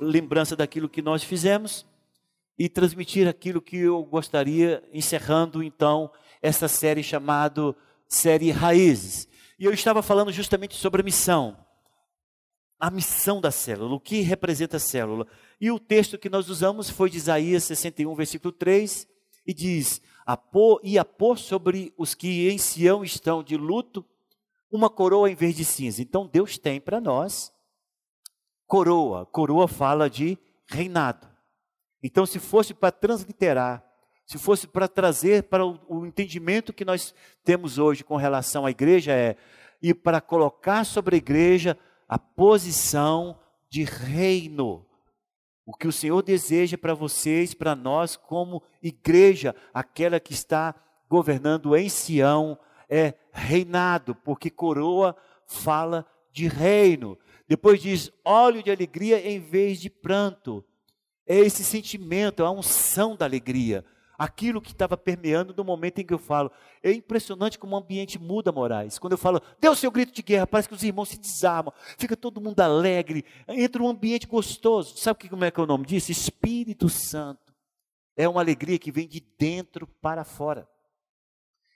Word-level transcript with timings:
lembrança 0.00 0.56
daquilo 0.56 0.88
que 0.88 1.02
nós 1.02 1.22
fizemos 1.22 1.86
e 2.58 2.68
transmitir 2.68 3.28
aquilo 3.28 3.60
que 3.60 3.76
eu 3.76 4.02
gostaria, 4.04 4.82
encerrando 4.92 5.62
então 5.62 6.10
essa 6.42 6.68
série 6.68 7.02
chamada 7.02 7.74
Série 8.08 8.50
Raízes. 8.50 9.28
E 9.58 9.64
eu 9.64 9.72
estava 9.72 10.02
falando 10.02 10.32
justamente 10.32 10.74
sobre 10.74 11.00
a 11.00 11.04
missão. 11.04 11.56
A 12.78 12.90
missão 12.90 13.40
da 13.40 13.50
célula, 13.50 13.94
o 13.94 14.00
que 14.00 14.20
representa 14.20 14.78
a 14.78 14.80
célula. 14.80 15.26
E 15.60 15.70
o 15.70 15.78
texto 15.78 16.18
que 16.18 16.30
nós 16.30 16.48
usamos 16.48 16.88
foi 16.88 17.10
de 17.10 17.18
Isaías 17.18 17.64
61, 17.64 18.14
versículo 18.14 18.52
3, 18.52 19.06
e 19.46 19.52
diz: 19.52 20.00
a 20.24 20.36
pôr, 20.36 20.80
E 20.82 20.98
a 20.98 21.04
pôr 21.04 21.38
sobre 21.38 21.92
os 21.96 22.14
que 22.14 22.48
em 22.48 22.56
Sião 22.56 23.04
estão 23.04 23.42
de 23.42 23.56
luto 23.56 24.04
uma 24.70 24.88
coroa 24.88 25.30
em 25.30 25.34
vez 25.34 25.56
de 25.56 25.64
cinza. 25.64 26.00
Então 26.00 26.26
Deus 26.26 26.56
tem 26.56 26.80
para 26.80 27.00
nós 27.00 27.52
coroa. 28.70 29.26
Coroa 29.26 29.66
fala 29.66 30.08
de 30.08 30.38
reinado. 30.68 31.28
Então, 32.00 32.24
se 32.24 32.38
fosse 32.38 32.72
para 32.72 32.92
transliterar, 32.92 33.84
se 34.24 34.38
fosse 34.38 34.68
para 34.68 34.86
trazer 34.86 35.42
para 35.42 35.66
o, 35.66 35.78
o, 35.88 36.06
entendimento 36.06 36.72
que 36.72 36.84
nós 36.84 37.12
temos 37.44 37.78
hoje 37.78 38.04
com 38.04 38.14
relação 38.14 38.64
à 38.64 38.70
igreja, 38.70 39.12
é 39.12 39.36
e 39.82 39.92
para 39.92 40.20
colocar 40.20 40.84
sobre 40.84 41.16
a 41.16 41.18
igreja 41.18 41.76
a 42.08 42.16
posição 42.16 43.40
de 43.68 43.82
reino. 43.82 44.86
O 45.66 45.74
que 45.74 45.88
o 45.88 45.92
Senhor 45.92 46.22
deseja 46.22 46.78
para 46.78 46.94
vocês, 46.94 47.54
para 47.54 47.74
nós, 47.74 48.16
como 48.16 48.62
igreja, 48.80 49.54
aquela 49.74 50.20
que 50.20 50.32
está 50.32 50.74
governando 51.08 51.74
em 51.74 51.88
Sião, 51.88 52.56
é 52.88 53.14
reinado, 53.32 54.14
porque 54.14 54.48
coroa 54.48 55.16
fala 55.46 56.06
de 56.32 56.46
reino. 56.46 57.18
Depois 57.50 57.82
diz 57.82 58.12
óleo 58.24 58.62
de 58.62 58.70
alegria 58.70 59.28
em 59.28 59.40
vez 59.40 59.80
de 59.80 59.90
pranto. 59.90 60.64
É 61.26 61.36
esse 61.36 61.64
sentimento, 61.64 62.44
é 62.44 62.46
a 62.46 62.50
unção 62.52 63.16
da 63.16 63.24
alegria. 63.24 63.84
Aquilo 64.16 64.60
que 64.60 64.70
estava 64.70 64.96
permeando 64.96 65.52
no 65.56 65.64
momento 65.64 65.98
em 65.98 66.06
que 66.06 66.14
eu 66.14 66.18
falo. 66.18 66.52
É 66.80 66.92
impressionante 66.92 67.58
como 67.58 67.74
o 67.74 67.78
ambiente 67.80 68.20
muda, 68.20 68.52
Moraes. 68.52 69.00
Quando 69.00 69.14
eu 69.14 69.18
falo, 69.18 69.42
o 69.60 69.74
seu 69.74 69.90
grito 69.90 70.12
de 70.12 70.22
guerra, 70.22 70.46
parece 70.46 70.68
que 70.68 70.76
os 70.76 70.84
irmãos 70.84 71.08
se 71.08 71.18
desarmam, 71.18 71.74
fica 71.98 72.16
todo 72.16 72.40
mundo 72.40 72.60
alegre, 72.60 73.24
entra 73.48 73.82
um 73.82 73.88
ambiente 73.88 74.28
gostoso. 74.28 74.96
Sabe 74.96 75.28
como 75.28 75.44
é 75.44 75.50
que 75.50 75.58
é 75.58 75.62
o 75.64 75.66
nome 75.66 75.86
disso? 75.86 76.12
Espírito 76.12 76.88
Santo. 76.88 77.52
É 78.16 78.28
uma 78.28 78.40
alegria 78.40 78.78
que 78.78 78.92
vem 78.92 79.08
de 79.08 79.18
dentro 79.18 79.88
para 80.00 80.22
fora. 80.22 80.68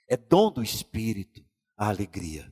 É 0.07 0.15
dom 0.15 0.49
do 0.49 0.63
Espírito 0.63 1.43
a 1.75 1.89
alegria. 1.89 2.49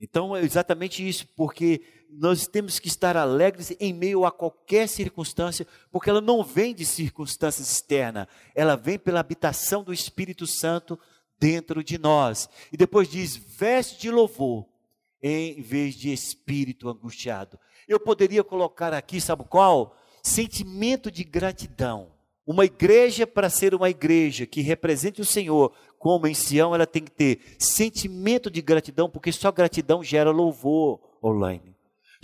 Então 0.00 0.36
é 0.36 0.42
exatamente 0.42 1.06
isso, 1.06 1.26
porque 1.34 2.03
nós 2.18 2.46
temos 2.46 2.78
que 2.78 2.88
estar 2.88 3.16
alegres 3.16 3.74
em 3.80 3.92
meio 3.92 4.24
a 4.24 4.30
qualquer 4.30 4.88
circunstância, 4.88 5.66
porque 5.90 6.10
ela 6.10 6.20
não 6.20 6.42
vem 6.42 6.74
de 6.74 6.84
circunstâncias 6.84 7.70
externas, 7.70 8.26
ela 8.54 8.76
vem 8.76 8.98
pela 8.98 9.20
habitação 9.20 9.82
do 9.82 9.92
Espírito 9.92 10.46
Santo 10.46 10.98
dentro 11.38 11.82
de 11.82 11.98
nós. 11.98 12.48
E 12.72 12.76
depois 12.76 13.08
diz: 13.08 13.36
veste 13.36 14.00
de 14.00 14.10
louvor, 14.10 14.66
em 15.22 15.60
vez 15.60 15.94
de 15.94 16.12
espírito 16.12 16.88
angustiado. 16.88 17.58
Eu 17.88 17.98
poderia 17.98 18.44
colocar 18.44 18.92
aqui, 18.92 19.20
sabe 19.20 19.44
qual? 19.44 19.96
Sentimento 20.22 21.10
de 21.10 21.24
gratidão. 21.24 22.12
Uma 22.46 22.66
igreja, 22.66 23.26
para 23.26 23.48
ser 23.48 23.74
uma 23.74 23.88
igreja 23.88 24.46
que 24.46 24.60
represente 24.60 25.20
o 25.20 25.24
Senhor, 25.24 25.72
como 25.98 26.26
em 26.26 26.34
Sião, 26.34 26.74
ela 26.74 26.86
tem 26.86 27.02
que 27.02 27.10
ter 27.10 27.40
sentimento 27.58 28.50
de 28.50 28.60
gratidão, 28.60 29.08
porque 29.08 29.32
só 29.32 29.50
gratidão 29.50 30.04
gera 30.04 30.30
louvor 30.30 31.00
online. 31.22 31.74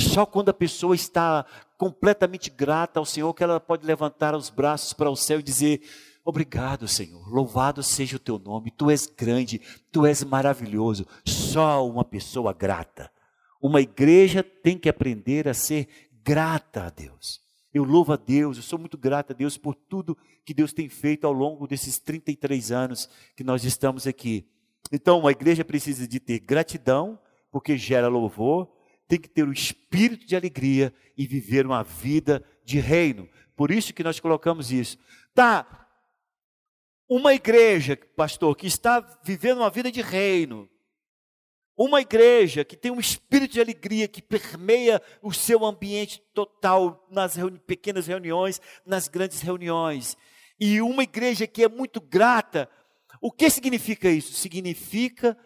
Só 0.00 0.24
quando 0.24 0.48
a 0.48 0.54
pessoa 0.54 0.94
está 0.94 1.44
completamente 1.76 2.50
grata 2.50 2.98
ao 2.98 3.04
Senhor 3.04 3.32
que 3.34 3.44
ela 3.44 3.60
pode 3.60 3.86
levantar 3.86 4.34
os 4.34 4.50
braços 4.50 4.92
para 4.92 5.10
o 5.10 5.16
céu 5.16 5.40
e 5.40 5.42
dizer: 5.42 5.82
Obrigado, 6.24 6.88
Senhor. 6.88 7.28
Louvado 7.28 7.82
seja 7.82 8.16
o 8.16 8.20
teu 8.20 8.38
nome. 8.38 8.70
Tu 8.70 8.90
és 8.90 9.06
grande, 9.06 9.60
tu 9.92 10.06
és 10.06 10.22
maravilhoso. 10.24 11.06
Só 11.24 11.86
uma 11.86 12.04
pessoa 12.04 12.52
grata. 12.52 13.10
Uma 13.60 13.80
igreja 13.80 14.42
tem 14.42 14.78
que 14.78 14.88
aprender 14.88 15.46
a 15.46 15.54
ser 15.54 15.88
grata 16.22 16.84
a 16.84 16.90
Deus. 16.90 17.40
Eu 17.72 17.84
louvo 17.84 18.12
a 18.12 18.16
Deus, 18.16 18.56
eu 18.56 18.62
sou 18.62 18.78
muito 18.78 18.98
grato 18.98 19.32
a 19.32 19.34
Deus 19.34 19.56
por 19.56 19.74
tudo 19.74 20.16
que 20.44 20.52
Deus 20.52 20.72
tem 20.72 20.88
feito 20.88 21.26
ao 21.26 21.32
longo 21.32 21.68
desses 21.68 21.98
33 21.98 22.72
anos 22.72 23.08
que 23.36 23.44
nós 23.44 23.64
estamos 23.64 24.06
aqui. 24.06 24.48
Então, 24.90 25.26
a 25.26 25.30
igreja 25.30 25.64
precisa 25.64 26.08
de 26.08 26.18
ter 26.18 26.40
gratidão, 26.40 27.18
porque 27.50 27.78
gera 27.78 28.08
louvor, 28.08 28.68
tem 29.10 29.20
que 29.20 29.28
ter 29.28 29.42
o 29.42 29.52
espírito 29.52 30.24
de 30.24 30.36
alegria 30.36 30.94
e 31.18 31.26
viver 31.26 31.66
uma 31.66 31.82
vida 31.82 32.44
de 32.64 32.78
reino. 32.78 33.28
Por 33.56 33.72
isso 33.72 33.92
que 33.92 34.04
nós 34.04 34.20
colocamos 34.20 34.70
isso. 34.70 34.96
Tá, 35.34 35.88
uma 37.08 37.34
igreja, 37.34 37.98
pastor, 38.14 38.56
que 38.56 38.68
está 38.68 39.00
vivendo 39.24 39.58
uma 39.58 39.68
vida 39.68 39.90
de 39.90 40.00
reino, 40.00 40.70
uma 41.76 42.00
igreja 42.00 42.64
que 42.64 42.76
tem 42.76 42.92
um 42.92 43.00
espírito 43.00 43.54
de 43.54 43.60
alegria 43.60 44.06
que 44.06 44.22
permeia 44.22 45.02
o 45.20 45.32
seu 45.32 45.64
ambiente 45.64 46.22
total 46.32 47.04
nas 47.10 47.34
reuni 47.34 47.58
pequenas 47.58 48.06
reuniões, 48.06 48.60
nas 48.86 49.08
grandes 49.08 49.40
reuniões. 49.40 50.16
E 50.60 50.80
uma 50.80 51.02
igreja 51.02 51.48
que 51.48 51.64
é 51.64 51.68
muito 51.68 52.00
grata. 52.00 52.70
O 53.20 53.32
que 53.32 53.50
significa 53.50 54.08
isso? 54.08 54.34
Significa 54.34 55.36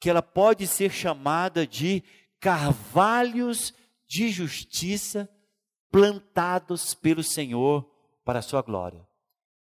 que 0.00 0.10
ela 0.10 0.22
pode 0.22 0.66
ser 0.66 0.90
chamada 0.90 1.64
de 1.64 2.02
carvalhos 2.40 3.74
de 4.06 4.28
justiça 4.28 5.28
plantados 5.90 6.94
pelo 6.94 7.22
Senhor 7.22 7.88
para 8.24 8.40
a 8.40 8.42
sua 8.42 8.62
glória. 8.62 9.06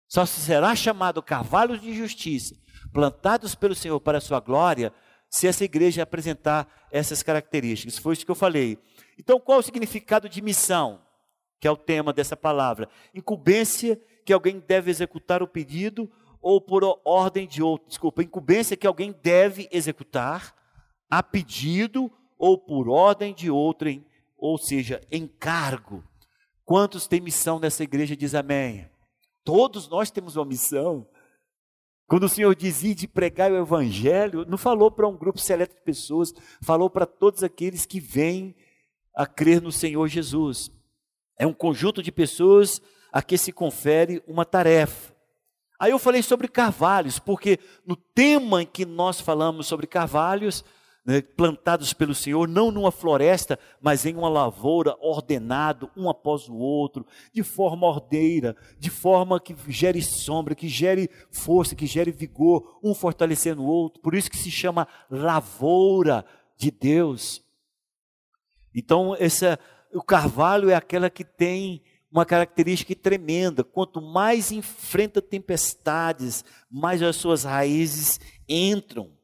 Só 0.08 0.26
será 0.26 0.76
chamado 0.76 1.22
carvalhos 1.22 1.82
de 1.82 1.94
justiça 1.94 2.56
plantados 2.94 3.56
pelo 3.56 3.76
Senhor 3.76 4.00
para 4.00 4.20
a 4.20 4.22
sua 4.22 4.40
glória 4.40 4.94
se 5.30 5.48
essa 5.48 5.64
igreja 5.66 6.04
apresentar 6.04 6.88
essas 6.92 7.22
características. 7.22 7.98
Foi 7.98 8.14
isso 8.14 8.26
que 8.26 8.32
eu 8.32 8.36
falei. 8.36 8.78
Então, 9.18 9.40
qual 9.40 9.60
o 9.60 9.64
significado 9.64 10.30
de 10.30 10.42
missão? 10.42 11.02
Que 11.60 11.68
é 11.68 11.72
o 11.72 11.78
tema 11.78 12.14
dessa 12.14 12.38
palavra. 12.38 12.88
Incumbência 13.14 14.00
que 14.26 14.32
alguém 14.32 14.60
deve 14.60 14.90
executar 14.90 15.44
o 15.44 15.48
pedido 15.48 16.10
ou 16.42 16.62
por 16.62 16.84
ordem 17.04 17.48
de 17.48 17.62
outro. 17.62 17.88
Desculpa, 17.88 18.24
incumbência 18.24 18.78
que 18.78 18.88
alguém 18.88 19.14
deve 19.24 19.68
executar 19.72 20.56
a 21.10 21.22
pedido 21.22 22.12
ou 22.38 22.58
por 22.58 22.90
ordem 22.90 23.34
de 23.34 23.50
outrem, 23.50 24.06
ou 24.38 24.58
seja, 24.58 25.02
encargo. 25.12 26.04
Quantos 26.64 27.08
têm 27.08 27.22
missão 27.22 27.60
nessa 27.60 27.84
igreja? 27.84 28.16
Diz 28.16 28.34
amém. 28.36 28.90
Todos 29.44 29.88
nós 29.88 30.10
temos 30.10 30.36
uma 30.36 30.46
missão. 30.46 31.08
Quando 32.08 32.24
o 32.24 32.30
Senhor 32.30 32.56
dizia 32.56 32.94
de 32.94 33.08
pregar 33.08 33.52
o 33.52 33.58
Evangelho, 33.58 34.46
não 34.48 34.58
falou 34.58 34.92
para 34.92 35.08
um 35.08 35.18
grupo 35.18 35.40
seleto 35.40 35.76
de 35.76 35.82
pessoas, 35.82 36.34
falou 36.62 36.90
para 36.90 37.06
todos 37.06 37.44
aqueles 37.44 37.86
que 37.86 38.00
vêm 38.00 38.56
a 39.16 39.26
crer 39.26 39.62
no 39.62 39.72
Senhor 39.72 40.08
Jesus. 40.08 40.70
É 41.38 41.48
um 41.48 41.54
conjunto 41.54 42.04
de 42.04 42.12
pessoas 42.12 42.82
a 43.12 43.22
que 43.22 43.38
se 43.38 43.52
confere 43.52 44.22
uma 44.28 44.46
tarefa. 44.46 45.16
Aí 45.80 45.92
eu 45.92 46.00
falei 46.00 46.22
sobre 46.22 46.48
carvalhos, 46.48 47.20
porque 47.20 47.60
no 47.86 47.96
tema 47.96 48.62
em 48.62 48.66
que 48.66 48.86
nós 48.86 49.20
falamos 49.20 49.68
sobre 49.68 49.88
carvalhos, 49.88 50.64
né, 51.06 51.22
plantados 51.22 51.94
pelo 51.94 52.16
Senhor, 52.16 52.48
não 52.48 52.72
numa 52.72 52.92
floresta, 52.92 53.60
mas 53.80 54.06
em 54.06 54.16
uma 54.16 54.28
lavoura, 54.28 54.98
ordenado, 55.00 55.92
um 55.96 56.10
após 56.10 56.50
o 56.50 56.56
outro, 56.56 57.06
de 57.32 57.44
forma 57.44 57.86
ordeira, 57.86 58.56
de 58.80 58.90
forma 58.90 59.40
que 59.40 59.56
gere 59.68 60.02
sombra, 60.02 60.56
que 60.56 60.68
gere 60.68 61.10
força, 61.30 61.76
que 61.76 61.86
gere 61.86 62.12
vigor, 62.12 62.80
um 62.84 62.96
fortalecendo 62.96 63.62
o 63.62 63.68
outro. 63.68 64.02
Por 64.02 64.16
isso 64.16 64.32
que 64.32 64.38
se 64.38 64.50
chama 64.50 64.88
lavoura 65.10 66.26
de 66.58 66.72
Deus. 66.72 67.44
Então, 68.74 69.16
essa, 69.20 69.60
o 69.94 70.02
carvalho 70.02 70.72
é 70.72 70.76
aquela 70.76 71.10
que 71.10 71.24
tem 71.24 71.84
uma 72.12 72.26
característica 72.26 72.96
tremenda. 72.96 73.64
Quanto 73.64 74.02
mais 74.02 74.52
enfrenta 74.52 75.22
tempestades, 75.22 76.44
mais 76.72 77.04
as 77.04 77.16
suas 77.16 77.44
raízes 77.44 78.20
entram 78.50 79.15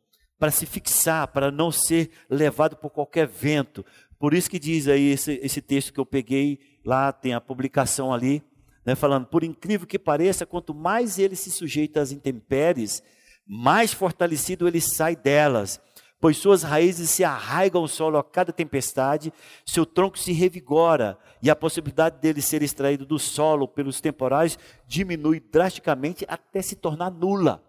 para 0.41 0.49
se 0.49 0.65
fixar, 0.65 1.27
para 1.27 1.51
não 1.51 1.71
ser 1.71 2.09
levado 2.27 2.75
por 2.75 2.89
qualquer 2.89 3.27
vento. 3.27 3.85
Por 4.17 4.33
isso 4.33 4.49
que 4.49 4.57
diz 4.57 4.87
aí 4.87 5.11
esse, 5.11 5.39
esse 5.43 5.61
texto 5.61 5.93
que 5.93 5.99
eu 5.99 6.05
peguei, 6.05 6.57
lá 6.83 7.13
tem 7.13 7.35
a 7.35 7.39
publicação 7.39 8.11
ali, 8.11 8.41
né, 8.83 8.95
falando, 8.95 9.27
por 9.27 9.43
incrível 9.43 9.85
que 9.85 9.99
pareça, 9.99 10.43
quanto 10.43 10.73
mais 10.73 11.19
ele 11.19 11.35
se 11.35 11.51
sujeita 11.51 12.01
às 12.01 12.11
intempéries, 12.11 13.03
mais 13.45 13.93
fortalecido 13.93 14.67
ele 14.67 14.81
sai 14.81 15.15
delas, 15.15 15.79
pois 16.19 16.37
suas 16.37 16.63
raízes 16.63 17.11
se 17.11 17.23
arraigam 17.23 17.81
ao 17.81 17.87
solo 17.87 18.17
a 18.17 18.23
cada 18.23 18.51
tempestade, 18.51 19.31
seu 19.63 19.85
tronco 19.85 20.17
se 20.17 20.31
revigora 20.31 21.19
e 21.39 21.51
a 21.51 21.55
possibilidade 21.55 22.19
dele 22.19 22.41
ser 22.41 22.63
extraído 22.63 23.05
do 23.05 23.19
solo 23.19 23.67
pelos 23.67 24.01
temporais 24.01 24.57
diminui 24.87 25.39
drasticamente 25.39 26.25
até 26.27 26.63
se 26.63 26.75
tornar 26.75 27.11
nula. 27.11 27.63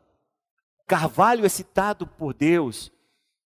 Carvalho 0.87 1.45
é 1.45 1.49
citado 1.49 2.07
por 2.07 2.35
Deus 2.35 2.93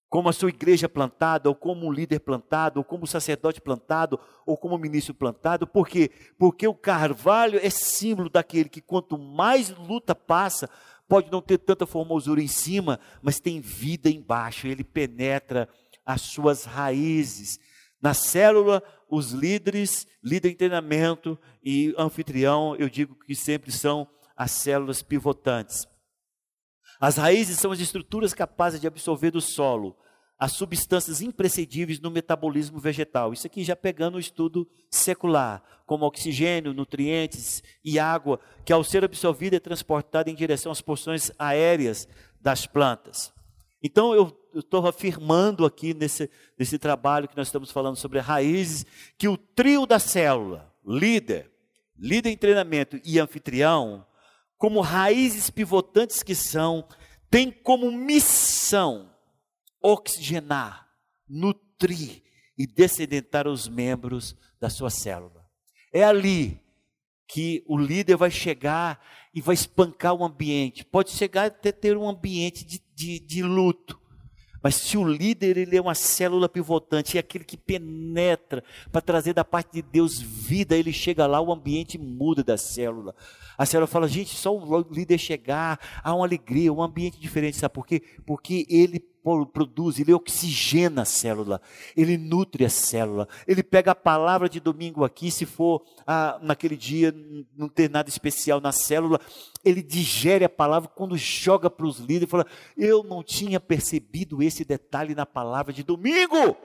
como 0.08 0.28
a 0.28 0.32
sua 0.32 0.50
igreja 0.50 0.88
plantada, 0.88 1.48
ou 1.48 1.54
como 1.54 1.86
um 1.86 1.92
líder 1.92 2.20
plantado, 2.20 2.78
ou 2.78 2.84
como 2.84 3.04
um 3.04 3.06
sacerdote 3.06 3.60
plantado, 3.60 4.18
ou 4.46 4.56
como 4.56 4.76
um 4.76 4.78
ministro 4.78 5.12
plantado, 5.12 5.66
por 5.66 5.88
quê? 5.88 6.10
Porque 6.38 6.66
o 6.66 6.74
carvalho 6.74 7.58
é 7.62 7.68
símbolo 7.68 8.30
daquele 8.30 8.68
que 8.68 8.80
quanto 8.80 9.18
mais 9.18 9.70
luta 9.70 10.14
passa, 10.14 10.70
pode 11.08 11.30
não 11.30 11.42
ter 11.42 11.58
tanta 11.58 11.86
formosura 11.86 12.40
em 12.40 12.48
cima, 12.48 13.00
mas 13.20 13.40
tem 13.40 13.60
vida 13.60 14.08
embaixo, 14.08 14.66
ele 14.66 14.84
penetra 14.84 15.68
as 16.04 16.22
suas 16.22 16.64
raízes. 16.64 17.58
Na 18.00 18.14
célula, 18.14 18.82
os 19.10 19.32
líderes, 19.32 20.06
líder 20.22 20.50
em 20.50 20.56
treinamento 20.56 21.38
e 21.62 21.94
anfitrião, 21.98 22.76
eu 22.76 22.88
digo 22.88 23.16
que 23.24 23.34
sempre 23.34 23.72
são 23.72 24.06
as 24.36 24.50
células 24.52 25.02
pivotantes. 25.02 25.86
As 27.00 27.16
raízes 27.16 27.58
são 27.58 27.72
as 27.72 27.80
estruturas 27.80 28.32
capazes 28.32 28.80
de 28.80 28.86
absorver 28.86 29.30
do 29.30 29.40
solo 29.40 29.96
as 30.38 30.52
substâncias 30.52 31.22
imprescindíveis 31.22 31.98
no 31.98 32.10
metabolismo 32.10 32.78
vegetal. 32.78 33.32
Isso 33.32 33.46
aqui 33.46 33.64
já 33.64 33.74
pegando 33.74 34.16
o 34.16 34.20
estudo 34.20 34.68
secular, 34.90 35.62
como 35.86 36.04
oxigênio, 36.04 36.74
nutrientes 36.74 37.62
e 37.82 37.98
água, 37.98 38.38
que 38.64 38.72
ao 38.72 38.84
ser 38.84 39.04
absorvida 39.04 39.56
é 39.56 39.60
transportada 39.60 40.30
em 40.30 40.34
direção 40.34 40.70
às 40.70 40.82
porções 40.82 41.30
aéreas 41.38 42.06
das 42.40 42.66
plantas. 42.66 43.32
Então 43.82 44.14
eu 44.14 44.36
estou 44.54 44.86
afirmando 44.86 45.64
aqui 45.64 45.94
nesse, 45.94 46.30
nesse 46.58 46.78
trabalho 46.78 47.28
que 47.28 47.36
nós 47.36 47.48
estamos 47.48 47.70
falando 47.70 47.96
sobre 47.96 48.18
raízes, 48.18 48.84
que 49.16 49.28
o 49.28 49.36
trio 49.36 49.86
da 49.86 49.98
célula, 49.98 50.70
líder, 50.84 51.50
líder 51.98 52.30
em 52.30 52.36
treinamento 52.36 53.00
e 53.04 53.18
anfitrião, 53.18 54.04
como 54.58 54.80
raízes 54.80 55.50
pivotantes 55.50 56.22
que 56.22 56.34
são, 56.34 56.86
tem 57.30 57.50
como 57.50 57.90
missão 57.90 59.12
oxigenar, 59.82 60.88
nutrir 61.28 62.22
e 62.56 62.66
descedentar 62.66 63.46
os 63.46 63.68
membros 63.68 64.36
da 64.60 64.70
sua 64.70 64.90
célula. 64.90 65.46
É 65.92 66.02
ali 66.02 66.60
que 67.28 67.64
o 67.66 67.76
líder 67.76 68.16
vai 68.16 68.30
chegar 68.30 69.04
e 69.34 69.40
vai 69.40 69.54
espancar 69.54 70.14
o 70.14 70.24
ambiente. 70.24 70.84
Pode 70.84 71.10
chegar 71.10 71.46
até 71.46 71.72
ter 71.72 71.96
um 71.96 72.08
ambiente 72.08 72.64
de, 72.64 72.82
de, 72.94 73.18
de 73.18 73.42
luto. 73.42 74.00
Mas 74.66 74.74
se 74.74 74.98
o 74.98 75.04
líder 75.04 75.56
ele 75.56 75.76
é 75.76 75.80
uma 75.80 75.94
célula 75.94 76.48
pivotante, 76.48 77.16
é 77.16 77.20
aquele 77.20 77.44
que 77.44 77.56
penetra 77.56 78.64
para 78.90 79.00
trazer 79.00 79.32
da 79.32 79.44
parte 79.44 79.74
de 79.74 79.80
Deus 79.80 80.20
vida, 80.20 80.76
ele 80.76 80.92
chega 80.92 81.24
lá, 81.24 81.40
o 81.40 81.52
ambiente 81.52 81.96
muda 81.96 82.42
da 82.42 82.58
célula. 82.58 83.14
A 83.56 83.64
célula 83.64 83.86
fala, 83.86 84.08
gente, 84.08 84.34
só 84.34 84.52
o 84.52 84.80
líder 84.90 85.18
chegar, 85.18 85.78
há 86.02 86.12
uma 86.12 86.26
alegria, 86.26 86.72
um 86.72 86.82
ambiente 86.82 87.16
diferente, 87.16 87.56
sabe 87.56 87.74
por 87.74 87.86
quê? 87.86 88.02
Porque 88.26 88.66
ele 88.68 88.98
produz, 89.52 89.98
ele 89.98 90.12
oxigena 90.12 91.02
a 91.02 91.04
célula, 91.04 91.60
ele 91.96 92.16
nutre 92.16 92.64
a 92.64 92.70
célula, 92.70 93.26
ele 93.46 93.62
pega 93.62 93.90
a 93.90 93.94
palavra 93.94 94.48
de 94.48 94.60
domingo 94.60 95.04
aqui, 95.04 95.30
se 95.30 95.44
for 95.44 95.82
ah, 96.06 96.38
naquele 96.40 96.76
dia 96.76 97.14
não 97.56 97.68
ter 97.68 97.90
nada 97.90 98.08
especial 98.08 98.60
na 98.60 98.70
célula, 98.70 99.20
ele 99.64 99.82
digere 99.82 100.44
a 100.44 100.48
palavra 100.48 100.88
quando 100.88 101.16
joga 101.16 101.68
para 101.68 101.86
os 101.86 101.98
líderes, 101.98 102.30
fala, 102.30 102.46
eu 102.76 103.02
não 103.02 103.22
tinha 103.22 103.58
percebido 103.58 104.42
esse 104.42 104.64
detalhe 104.64 105.14
na 105.14 105.26
palavra 105.26 105.72
de 105.72 105.82
domingo. 105.82 106.56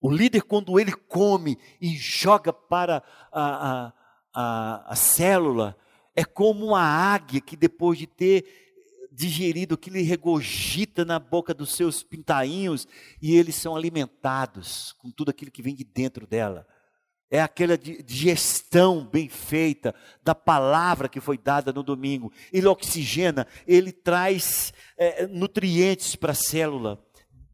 O 0.00 0.10
líder, 0.10 0.42
quando 0.42 0.80
ele 0.80 0.92
come 0.92 1.56
e 1.80 1.90
joga 1.90 2.52
para 2.52 3.02
a, 3.30 3.42
a, 3.42 3.92
a, 4.34 4.92
a 4.92 4.96
célula, 4.96 5.76
é 6.16 6.24
como 6.24 6.66
uma 6.66 6.82
águia 6.82 7.40
que 7.40 7.56
depois 7.56 7.98
de 7.98 8.06
ter 8.06 8.71
digerido 9.12 9.74
aquilo 9.74 9.96
ele 9.96 10.04
regogita 10.04 11.04
na 11.04 11.18
boca 11.18 11.52
dos 11.52 11.74
seus 11.74 12.02
pintainhos 12.02 12.86
e 13.20 13.36
eles 13.36 13.54
são 13.54 13.76
alimentados 13.76 14.94
com 14.98 15.10
tudo 15.10 15.30
aquilo 15.30 15.50
que 15.50 15.62
vem 15.62 15.74
de 15.74 15.84
dentro 15.84 16.26
dela. 16.26 16.66
É 17.30 17.40
aquela 17.40 17.78
digestão 17.78 19.06
bem 19.06 19.28
feita 19.28 19.94
da 20.22 20.34
palavra 20.34 21.08
que 21.08 21.20
foi 21.20 21.38
dada 21.38 21.72
no 21.72 21.82
domingo. 21.82 22.30
Ele 22.52 22.66
oxigena, 22.66 23.46
ele 23.66 23.90
traz 23.90 24.72
é, 24.98 25.26
nutrientes 25.26 26.14
para 26.14 26.32
a 26.32 26.34
célula, 26.34 27.02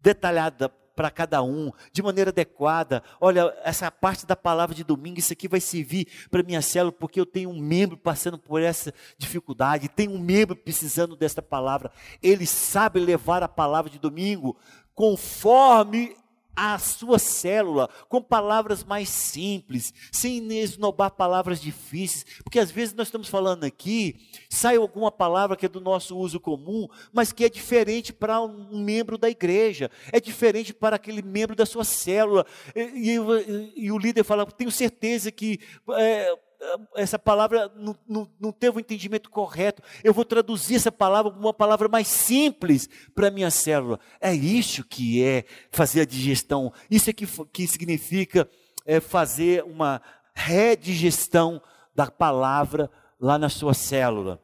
detalhada 0.01 0.69
para 0.99 1.13
cada 1.13 1.41
um, 1.45 1.71
de 1.93 2.03
maneira 2.03 2.31
adequada. 2.31 3.05
Olha, 3.21 3.57
essa 3.63 3.89
parte 3.89 4.27
da 4.27 4.35
palavra 4.35 4.75
de 4.75 4.83
domingo, 4.83 5.21
isso 5.21 5.33
aqui 5.33 5.47
vai 5.47 5.61
servir 5.61 6.09
para 6.29 6.43
minha 6.43 6.61
célula, 6.61 6.91
porque 6.91 7.21
eu 7.21 7.25
tenho 7.25 7.51
um 7.51 7.61
membro 7.61 7.97
passando 7.97 8.37
por 8.37 8.61
essa 8.61 8.93
dificuldade, 9.17 9.89
tem 9.89 10.09
um 10.09 10.19
membro 10.19 10.57
precisando 10.57 11.15
desta 11.15 11.41
palavra. 11.41 11.93
Ele 12.21 12.45
sabe 12.49 12.99
levar 12.99 13.45
a 13.45 13.49
palavra 13.49 13.89
de 13.89 13.97
domingo 13.97 14.57
conforme 14.93 16.17
a 16.59 16.77
sua 16.79 17.21
célula 17.21 17.89
com 18.09 18.21
palavras 18.21 18.83
mais 18.83 19.09
simples, 19.09 19.95
sem 20.11 20.53
esnobar 20.59 21.13
palavras 21.13 21.61
difíceis, 21.61 22.27
porque 22.43 22.59
às 22.59 22.71
vezes 22.71 22.95
nós 22.95 23.07
estamos 23.07 23.29
falando 23.29 23.63
aqui, 23.63 24.17
sai 24.51 24.77
alguma 24.77 25.13
palavra 25.13 25.57
que 25.57 25.67
é 25.67 25.69
do 25.69 25.81
nosso 25.81 26.17
uso 26.17 26.41
comum, 26.41 26.89
mas 27.13 27.33
que 27.33 27.45
é 27.45 27.49
diferente 27.49 28.13
para 28.13 28.41
um 28.41 28.83
membro 28.83 29.17
da 29.17 29.31
igreja, 29.31 29.89
é 30.11 30.19
diferente 30.19 30.75
para 30.75 30.97
aquele 30.97 31.23
membro 31.23 31.55
da 31.55 31.65
sua 31.65 31.85
célula, 31.85 32.45
e, 32.75 33.17
e, 33.17 33.85
e 33.85 33.93
o 33.93 33.99
líder 33.99 34.25
fala: 34.25 34.45
tenho 34.47 34.71
certeza 34.71 35.31
que. 35.31 35.61
É, 35.91 36.48
essa 36.95 37.19
palavra 37.19 37.71
não, 37.77 37.97
não, 38.07 38.31
não, 38.41 38.53
teve 38.53 38.75
o 38.75 38.77
um 38.79 38.81
entendimento 38.81 39.31
correto. 39.31 39.83
Eu 40.03 40.13
vou 40.13 40.25
traduzir 40.25 40.77
essa 40.77 40.91
palavra 40.91 41.31
como 41.31 41.47
uma 41.47 41.55
palavra 41.55 41.89
mais 41.89 42.09
simples 42.09 42.89
para 43.15 43.29
a 43.29 43.31
minha 43.31 43.51
célula. 43.51 44.01
É 44.21 44.35
isso 44.35 44.85
que 44.85 45.23
é 45.25 45.45
fazer 45.71 46.01
a 46.01 46.05
digestão. 46.05 46.73
Isso 46.91 47.11
é 47.11 47.13
que, 47.13 47.27
que 47.53 47.67
significa 47.67 48.49
é, 48.85 49.01
fazer 49.01 49.63
uma 49.65 50.03
redigestão 50.35 51.63
da 51.95 52.11
palavra 52.11 52.91
lá 53.21 53.39
na 53.39 53.49
sua 53.49 53.75
célula. 53.75 54.43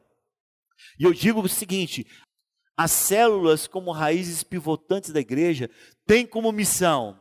E 0.99 1.03
eu 1.03 1.13
digo 1.13 1.41
o 1.41 1.49
seguinte: 1.49 2.05
as 2.77 2.91
células, 2.91 3.67
como 3.67 3.91
raízes 3.91 4.43
pivotantes 4.43 5.11
da 5.11 5.19
igreja, 5.19 5.69
têm 6.05 6.25
como 6.25 6.51
missão 6.51 7.19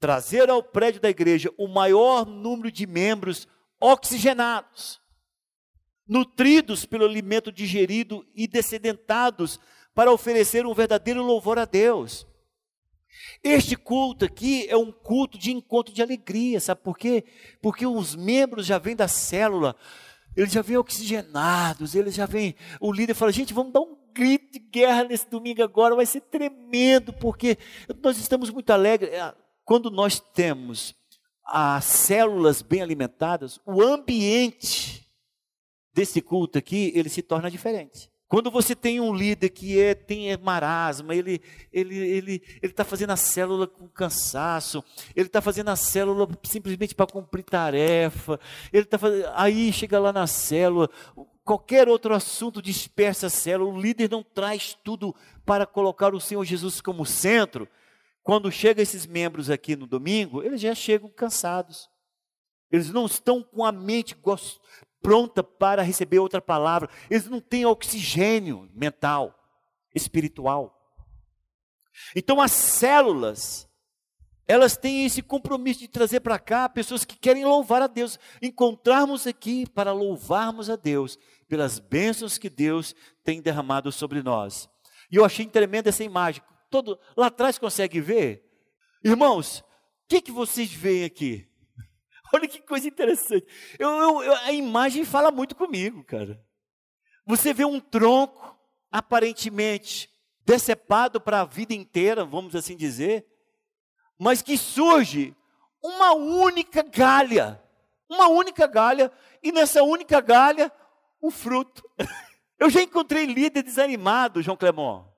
trazer 0.00 0.50
ao 0.50 0.62
prédio 0.62 1.00
da 1.00 1.08
igreja 1.08 1.50
o 1.56 1.66
maior 1.66 2.26
número 2.26 2.70
de 2.70 2.86
membros 2.86 3.48
oxigenados, 3.84 4.98
nutridos 6.08 6.86
pelo 6.86 7.04
alimento 7.04 7.52
digerido 7.52 8.26
e 8.34 8.46
descedentados 8.46 9.60
para 9.94 10.10
oferecer 10.10 10.64
um 10.64 10.72
verdadeiro 10.72 11.22
louvor 11.22 11.58
a 11.58 11.66
Deus. 11.66 12.26
Este 13.42 13.76
culto 13.76 14.24
aqui 14.24 14.66
é 14.70 14.76
um 14.76 14.90
culto 14.90 15.36
de 15.36 15.52
encontro 15.52 15.92
de 15.92 16.00
alegria, 16.00 16.60
sabe 16.60 16.80
por 16.82 16.96
quê? 16.96 17.24
Porque 17.60 17.86
os 17.86 18.16
membros 18.16 18.64
já 18.64 18.78
vêm 18.78 18.96
da 18.96 19.06
célula, 19.06 19.76
eles 20.34 20.50
já 20.50 20.62
vêm 20.62 20.78
oxigenados, 20.78 21.94
eles 21.94 22.14
já 22.14 22.24
vêm. 22.24 22.54
O 22.80 22.90
líder 22.90 23.12
fala: 23.12 23.32
gente, 23.32 23.52
vamos 23.52 23.72
dar 23.72 23.80
um 23.80 23.96
grito 24.14 24.50
de 24.50 24.60
guerra 24.60 25.04
nesse 25.04 25.28
domingo 25.28 25.62
agora, 25.62 25.94
vai 25.94 26.06
ser 26.06 26.22
tremendo, 26.22 27.12
porque 27.12 27.58
nós 28.02 28.16
estamos 28.16 28.48
muito 28.48 28.70
alegres. 28.70 29.12
É, 29.12 29.34
quando 29.62 29.90
nós 29.90 30.20
temos 30.20 30.94
as 31.44 31.84
células 31.84 32.62
bem 32.62 32.82
alimentadas, 32.82 33.60
o 33.66 33.82
ambiente 33.82 35.08
desse 35.92 36.20
culto 36.20 36.58
aqui, 36.58 36.92
ele 36.94 37.08
se 37.08 37.22
torna 37.22 37.50
diferente. 37.50 38.10
Quando 38.26 38.50
você 38.50 38.74
tem 38.74 39.00
um 39.00 39.14
líder 39.14 39.50
que 39.50 39.80
é, 39.80 39.94
tem 39.94 40.36
marasma, 40.38 41.14
ele 41.14 41.40
ele 41.72 41.96
ele 41.96 42.42
ele 42.60 42.72
está 42.72 42.82
fazendo 42.82 43.10
a 43.10 43.16
célula 43.16 43.66
com 43.66 43.86
cansaço, 43.86 44.82
ele 45.14 45.28
está 45.28 45.40
fazendo 45.40 45.68
a 45.68 45.76
célula 45.76 46.26
simplesmente 46.42 46.94
para 46.94 47.06
cumprir 47.06 47.44
tarefa, 47.44 48.40
ele 48.72 48.84
está 48.84 48.98
fazendo, 48.98 49.28
aí 49.34 49.72
chega 49.72 50.00
lá 50.00 50.12
na 50.12 50.26
célula, 50.26 50.90
qualquer 51.44 51.88
outro 51.88 52.12
assunto 52.12 52.62
dispersa 52.62 53.28
a 53.28 53.30
célula, 53.30 53.72
o 53.72 53.80
líder 53.80 54.10
não 54.10 54.22
traz 54.22 54.76
tudo 54.82 55.14
para 55.44 55.66
colocar 55.66 56.14
o 56.14 56.20
Senhor 56.20 56.44
Jesus 56.44 56.80
como 56.80 57.06
centro. 57.06 57.68
Quando 58.24 58.50
chegam 58.50 58.82
esses 58.82 59.06
membros 59.06 59.50
aqui 59.50 59.76
no 59.76 59.86
domingo, 59.86 60.42
eles 60.42 60.60
já 60.60 60.74
chegam 60.74 61.10
cansados. 61.10 61.90
Eles 62.72 62.90
não 62.90 63.04
estão 63.04 63.42
com 63.42 63.62
a 63.62 63.70
mente 63.70 64.16
pronta 65.02 65.44
para 65.44 65.82
receber 65.82 66.18
outra 66.18 66.40
palavra. 66.40 66.88
Eles 67.10 67.28
não 67.28 67.38
têm 67.38 67.66
oxigênio 67.66 68.68
mental, 68.74 69.38
espiritual. 69.94 70.74
Então 72.16 72.40
as 72.40 72.50
células 72.50 73.68
elas 74.46 74.76
têm 74.76 75.06
esse 75.06 75.22
compromisso 75.22 75.80
de 75.80 75.88
trazer 75.88 76.20
para 76.20 76.38
cá 76.38 76.68
pessoas 76.68 77.04
que 77.04 77.16
querem 77.16 77.44
louvar 77.44 77.80
a 77.80 77.86
Deus. 77.86 78.18
Encontrarmos 78.42 79.26
aqui 79.26 79.66
para 79.66 79.92
louvarmos 79.92 80.68
a 80.68 80.76
Deus 80.76 81.18
pelas 81.48 81.78
bênçãos 81.78 82.36
que 82.36 82.50
Deus 82.50 82.94
tem 83.22 83.40
derramado 83.40 83.90
sobre 83.90 84.22
nós. 84.22 84.68
E 85.10 85.16
eu 85.16 85.24
achei 85.24 85.46
tremenda 85.46 85.88
essa 85.88 86.04
imagem. 86.04 86.42
Todo, 86.74 86.98
lá 87.16 87.28
atrás 87.28 87.56
consegue 87.56 88.00
ver? 88.00 88.44
Irmãos, 89.04 89.60
o 89.60 89.64
que, 90.08 90.20
que 90.20 90.32
vocês 90.32 90.72
veem 90.72 91.04
aqui? 91.04 91.48
Olha 92.34 92.48
que 92.48 92.60
coisa 92.60 92.88
interessante. 92.88 93.46
Eu, 93.78 93.90
eu, 93.90 94.22
eu, 94.24 94.34
a 94.38 94.50
imagem 94.50 95.04
fala 95.04 95.30
muito 95.30 95.54
comigo, 95.54 96.02
cara. 96.02 96.44
Você 97.28 97.54
vê 97.54 97.64
um 97.64 97.78
tronco, 97.78 98.58
aparentemente 98.90 100.10
decepado 100.44 101.20
para 101.20 101.42
a 101.42 101.44
vida 101.44 101.72
inteira, 101.72 102.24
vamos 102.24 102.56
assim 102.56 102.76
dizer, 102.76 103.24
mas 104.18 104.42
que 104.42 104.58
surge 104.58 105.32
uma 105.80 106.12
única 106.14 106.82
galha, 106.82 107.62
uma 108.10 108.26
única 108.26 108.66
galha, 108.66 109.12
e 109.40 109.52
nessa 109.52 109.84
única 109.84 110.20
galha, 110.20 110.72
o 111.22 111.30
fruto. 111.30 111.88
Eu 112.58 112.68
já 112.68 112.82
encontrei 112.82 113.26
líder 113.26 113.62
desanimado, 113.62 114.42
João 114.42 114.56
Clemon, 114.56 115.13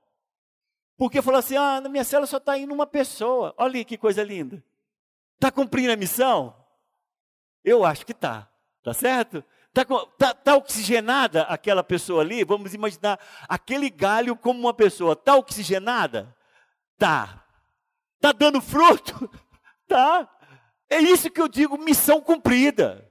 porque 0.97 1.23
falou 1.23 1.39
assim: 1.39 1.57
ah, 1.57 1.81
na 1.81 1.89
minha 1.89 2.05
célula 2.05 2.27
só 2.27 2.39
está 2.39 2.57
indo 2.57 2.73
uma 2.73 2.87
pessoa, 2.87 3.55
olha 3.57 3.85
que 3.85 3.99
coisa 3.99 4.23
linda. 4.23 4.63
Está 5.35 5.51
cumprindo 5.51 5.93
a 5.93 5.97
missão? 5.97 6.57
Eu 7.63 7.85
acho 7.85 8.07
que 8.07 8.13
está, 8.13 8.49
tá 8.83 8.95
certo? 8.95 9.45
Está 9.69 9.85
tá, 10.17 10.33
tá 10.33 10.57
oxigenada 10.57 11.43
aquela 11.43 11.85
pessoa 11.85 12.23
ali? 12.23 12.43
Vamos 12.45 12.73
imaginar 12.73 13.21
aquele 13.47 13.91
galho 13.91 14.35
como 14.35 14.59
uma 14.59 14.73
pessoa. 14.73 15.13
Está 15.13 15.37
oxigenada? 15.37 16.35
Tá. 16.97 17.45
Está 18.15 18.33
dando 18.33 18.61
fruto? 18.61 19.31
Tá. 19.89 20.29
É 20.91 20.99
isso 20.99 21.31
que 21.31 21.41
eu 21.41 21.47
digo, 21.47 21.79
missão 21.79 22.21
cumprida. 22.21 23.09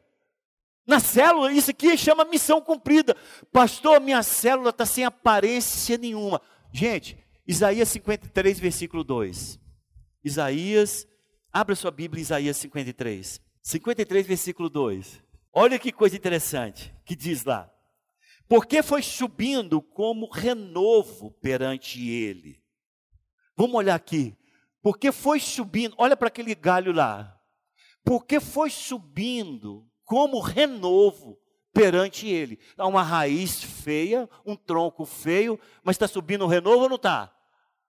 Na 0.86 1.00
célula, 1.00 1.54
isso 1.54 1.72
aqui 1.72 1.98
chama 1.98 2.26
missão 2.26 2.60
cumprida. 2.60 3.16
Pastor, 3.50 4.02
minha 4.02 4.22
célula 4.22 4.72
está 4.72 4.86
sem 4.86 5.06
aparência 5.06 5.98
nenhuma. 5.98 6.42
Gente, 6.74 7.18
Isaías 7.48 7.90
53, 7.90 8.60
versículo 8.60 9.04
2. 9.04 9.60
Isaías, 10.24 11.08
abra 11.54 11.76
sua 11.76 11.92
Bíblia, 11.92 12.22
Isaías 12.22 12.58
53. 12.58 13.40
53, 13.62 14.26
versículo 14.26 14.70
2. 14.70 15.24
Olha 15.54 15.78
que 15.78 15.92
coisa 15.92 16.16
interessante 16.16 16.94
que 17.06 17.16
diz 17.16 17.44
lá. 17.44 17.72
Porque 18.48 18.82
foi 18.82 19.02
subindo 19.02 19.82
como 19.82 20.30
renovo 20.30 21.32
perante 21.42 22.08
ele. 22.10 22.62
Vamos 23.56 23.76
olhar 23.76 23.96
aqui. 23.96 24.36
Porque 24.82 25.12
foi 25.12 25.40
subindo, 25.40 25.96
olha 25.98 26.18
para 26.18 26.28
aquele 26.28 26.54
galho 26.54 26.92
lá. 26.92 27.40
Porque 28.04 28.40
foi 28.40 28.70
subindo 28.70 29.88
como 30.04 30.40
renovo 30.40 31.40
perante 31.74 32.28
ele. 32.28 32.58
Há 32.78 32.88
uma 32.88 33.04
raiz 33.04 33.62
feia, 33.62 34.30
um 34.46 34.56
tronco 34.56 35.06
feio, 35.06 35.60
mas 35.84 35.96
está 35.96 36.08
subindo 36.08 36.46
o 36.46 36.48
renovo 36.48 36.84
ou 36.84 36.90
não 36.90 36.96
está? 36.96 37.35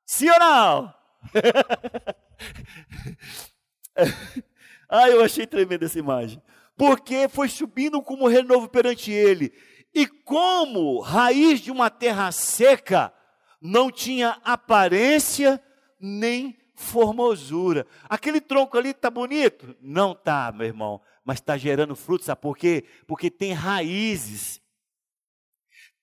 Sim 0.07 0.31
ou 0.31 0.39
não? 0.39 0.95
ah, 4.89 5.11
eu 5.11 5.23
achei 5.23 5.47
tremenda 5.47 5.85
essa 5.85 5.99
imagem 5.99 6.41
porque 6.77 7.29
foi 7.29 7.49
subindo 7.49 8.03
como 8.03 8.29
renovo 8.29 8.69
perante 8.69 9.11
ele. 9.11 9.53
E 9.95 10.07
como 10.07 11.01
raiz 11.01 11.61
de 11.61 11.71
uma 11.71 11.89
terra 11.89 12.31
seca, 12.31 13.13
não 13.61 13.91
tinha 13.91 14.39
aparência 14.45 15.63
nem 15.99 16.57
formosura. 16.75 17.87
Aquele 18.09 18.41
tronco 18.41 18.77
ali 18.77 18.91
está 18.91 19.09
bonito? 19.09 19.75
Não 19.81 20.13
está, 20.13 20.53
meu 20.53 20.67
irmão, 20.67 21.01
mas 21.25 21.39
está 21.39 21.57
gerando 21.57 21.97
frutos, 21.97 22.27
sabe 22.27 22.43
por 22.43 22.59
quê? 22.59 22.85
Porque 23.07 23.31
tem 23.31 23.55
raízes 23.55 24.61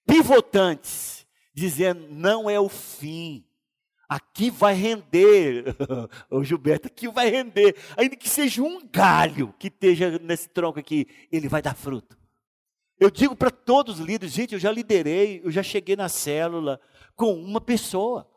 pivotantes, 0.07 1.27
dizendo: 1.53 2.07
não 2.09 2.49
é 2.49 2.59
o 2.59 2.67
fim. 2.67 3.45
Aqui 4.13 4.51
vai 4.51 4.75
render, 4.75 5.75
o 6.29 6.43
Gilberto, 6.43 6.87
aqui 6.87 7.07
vai 7.07 7.31
render. 7.31 7.75
Ainda 7.97 8.15
que 8.15 8.29
seja 8.29 8.61
um 8.61 8.79
galho 8.87 9.55
que 9.57 9.69
esteja 9.69 10.19
nesse 10.19 10.47
tronco 10.49 10.77
aqui, 10.77 11.07
ele 11.31 11.47
vai 11.47 11.63
dar 11.63 11.73
fruto. 11.73 12.15
Eu 12.99 13.09
digo 13.09 13.35
para 13.35 13.49
todos 13.49 13.99
os 13.99 14.05
líderes, 14.05 14.35
gente, 14.35 14.53
eu 14.53 14.59
já 14.59 14.71
liderei, 14.71 15.41
eu 15.43 15.49
já 15.49 15.63
cheguei 15.63 15.95
na 15.95 16.07
célula 16.09 16.79
com 17.15 17.33
uma 17.33 17.59
pessoa. 17.59 18.29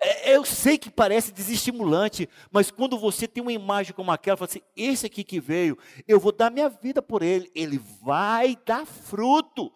É, 0.00 0.36
eu 0.36 0.44
sei 0.44 0.78
que 0.78 0.88
parece 0.88 1.32
desestimulante, 1.32 2.28
mas 2.52 2.70
quando 2.70 2.96
você 2.96 3.26
tem 3.26 3.42
uma 3.42 3.52
imagem 3.52 3.92
como 3.92 4.12
aquela, 4.12 4.36
fala 4.36 4.48
assim: 4.48 4.62
esse 4.76 5.06
aqui 5.06 5.24
que 5.24 5.40
veio, 5.40 5.76
eu 6.06 6.20
vou 6.20 6.30
dar 6.30 6.48
minha 6.48 6.68
vida 6.68 7.02
por 7.02 7.22
ele, 7.22 7.50
ele 7.56 7.80
vai 8.00 8.56
dar 8.64 8.86
fruto 8.86 9.72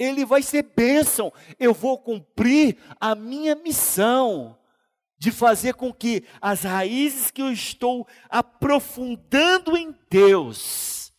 ele 0.00 0.24
vai 0.24 0.42
ser 0.42 0.62
bênção. 0.62 1.30
Eu 1.58 1.74
vou 1.74 1.98
cumprir 1.98 2.78
a 2.98 3.14
minha 3.14 3.54
missão 3.54 4.56
de 5.18 5.30
fazer 5.30 5.74
com 5.74 5.92
que 5.92 6.24
as 6.40 6.62
raízes 6.62 7.30
que 7.30 7.42
eu 7.42 7.52
estou 7.52 8.08
aprofundando 8.30 9.76
em 9.76 9.94
Deus, 10.10 11.12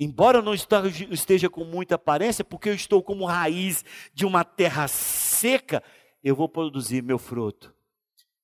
embora 0.00 0.38
eu 0.38 0.42
não 0.42 0.54
esteja 0.54 1.50
com 1.50 1.64
muita 1.64 1.96
aparência, 1.96 2.42
porque 2.42 2.70
eu 2.70 2.74
estou 2.74 3.02
como 3.02 3.26
raiz 3.26 3.84
de 4.14 4.24
uma 4.24 4.42
terra 4.42 4.88
seca, 4.88 5.82
eu 6.24 6.34
vou 6.34 6.48
produzir 6.48 7.02
meu 7.02 7.18
fruto. 7.18 7.74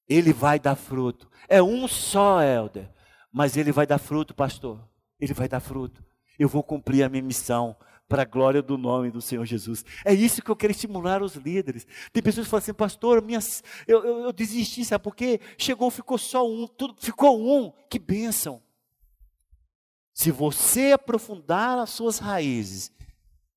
Ele 0.06 0.34
vai 0.34 0.58
dar 0.58 0.76
fruto. 0.76 1.30
É 1.48 1.62
um 1.62 1.88
só, 1.88 2.42
Helder, 2.42 2.90
mas 3.32 3.56
ele 3.56 3.72
vai 3.72 3.86
dar 3.86 3.98
fruto, 3.98 4.34
pastor. 4.34 4.86
Ele 5.18 5.32
vai 5.32 5.48
dar 5.48 5.60
fruto. 5.60 6.04
Eu 6.38 6.48
vou 6.48 6.62
cumprir 6.62 7.02
a 7.02 7.08
minha 7.08 7.22
missão 7.22 7.74
para 8.08 8.22
a 8.22 8.24
glória 8.24 8.62
do 8.62 8.78
nome 8.78 9.10
do 9.10 9.20
Senhor 9.20 9.44
Jesus. 9.44 9.84
É 10.04 10.14
isso 10.14 10.40
que 10.40 10.50
eu 10.50 10.56
quero 10.56 10.70
estimular 10.70 11.22
os 11.22 11.34
líderes. 11.34 11.86
Tem 12.12 12.22
pessoas 12.22 12.46
que 12.46 12.50
falam 12.50 12.62
assim, 12.62 12.72
pastor, 12.72 13.20
minha, 13.20 13.38
eu, 13.86 14.04
eu, 14.04 14.18
eu 14.20 14.32
desisti, 14.32 14.84
sabe 14.84 15.04
por 15.04 15.14
quê? 15.14 15.40
Chegou, 15.58 15.90
ficou 15.90 16.16
só 16.16 16.48
um, 16.48 16.66
tudo, 16.66 16.96
ficou 16.98 17.38
um, 17.38 17.70
que 17.90 17.98
bênção. 17.98 18.62
Se 20.14 20.30
você 20.30 20.92
aprofundar 20.92 21.78
as 21.78 21.90
suas 21.90 22.18
raízes, 22.18 22.90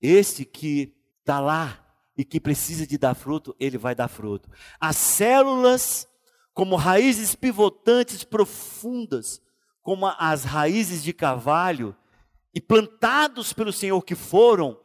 esse 0.02 0.44
que 0.44 0.94
está 1.22 1.40
lá 1.40 1.84
e 2.18 2.26
que 2.26 2.40
precisa 2.40 2.86
de 2.86 2.98
dar 2.98 3.16
fruto, 3.16 3.56
ele 3.60 3.78
vai 3.78 3.96
dar 3.96 4.10
fruto. 4.10 4.50
As 4.80 4.98
células, 4.98 6.08
como 6.54 6.76
raízes 6.76 7.36
pivotantes 7.36 8.24
profundas, 8.24 9.42
como 9.82 10.06
as 10.06 10.44
raízes 10.44 11.02
de 11.02 11.14
carvalho, 11.14 11.96
e 12.54 12.60
plantados 12.60 13.54
pelo 13.54 13.72
Senhor 13.72 14.02
que 14.04 14.16
foram, 14.16 14.80